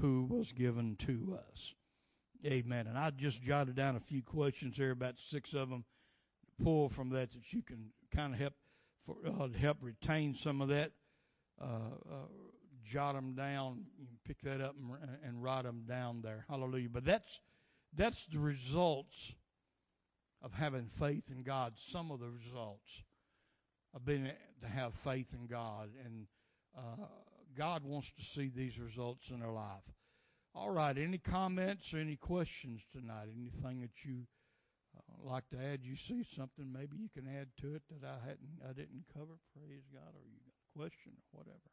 who 0.00 0.24
was 0.24 0.52
given 0.52 0.94
to 1.00 1.36
us. 1.50 1.74
Amen. 2.46 2.86
And 2.86 2.96
I 2.96 3.10
just 3.10 3.42
jotted 3.42 3.74
down 3.74 3.96
a 3.96 4.00
few 4.00 4.22
questions 4.22 4.76
here, 4.76 4.92
about 4.92 5.16
six 5.18 5.52
of 5.52 5.68
them, 5.68 5.84
pull 6.62 6.88
from 6.88 7.10
that 7.10 7.32
that 7.32 7.52
you 7.52 7.60
can 7.62 7.90
kind 8.14 8.32
of 8.32 8.40
help 8.40 8.54
for 9.04 9.16
uh, 9.26 9.48
help 9.58 9.78
retain 9.82 10.34
some 10.34 10.62
of 10.62 10.68
that. 10.68 10.92
Uh, 11.60 11.90
uh, 12.08 12.26
jot 12.82 13.14
them 13.14 13.34
down, 13.34 13.84
you 13.98 14.06
can 14.06 14.16
pick 14.24 14.40
that 14.40 14.64
up 14.64 14.74
and, 14.78 15.10
and 15.26 15.42
write 15.42 15.64
them 15.64 15.82
down 15.86 16.22
there. 16.22 16.46
Hallelujah. 16.48 16.88
But 16.90 17.04
that's 17.04 17.40
that's 17.94 18.26
the 18.26 18.38
results 18.38 19.34
of 20.40 20.54
having 20.54 20.86
faith 20.86 21.30
in 21.30 21.42
God. 21.42 21.74
Some 21.76 22.10
of 22.10 22.20
the 22.20 22.30
results 22.30 23.02
of 23.94 24.04
being 24.04 24.30
to 24.62 24.68
have 24.68 24.94
faith 24.94 25.32
in 25.32 25.46
God, 25.46 25.90
and 26.04 26.26
uh, 26.76 27.06
God 27.56 27.84
wants 27.84 28.12
to 28.12 28.22
see 28.22 28.50
these 28.54 28.78
results 28.78 29.30
in 29.30 29.42
our 29.42 29.52
life. 29.52 29.82
All 30.54 30.70
right. 30.70 30.96
Any 30.96 31.18
comments 31.18 31.94
or 31.94 31.98
any 31.98 32.16
questions 32.16 32.82
tonight? 32.92 33.28
Anything 33.34 33.80
that 33.82 34.04
you 34.04 34.26
uh, 34.96 35.30
like 35.30 35.48
to 35.50 35.56
add? 35.58 35.80
You 35.82 35.96
see 35.96 36.24
something 36.24 36.72
maybe 36.72 36.96
you 36.96 37.08
can 37.08 37.28
add 37.28 37.48
to 37.60 37.74
it 37.74 37.82
that 37.90 38.06
I 38.06 38.18
hadn't, 38.20 38.58
I 38.68 38.72
didn't 38.72 39.04
cover. 39.12 39.38
Praise 39.54 39.84
God, 39.92 40.14
or 40.14 40.26
you 40.26 40.38
got 40.44 40.54
a 40.54 40.78
question 40.78 41.12
or 41.32 41.38
whatever. 41.38 41.70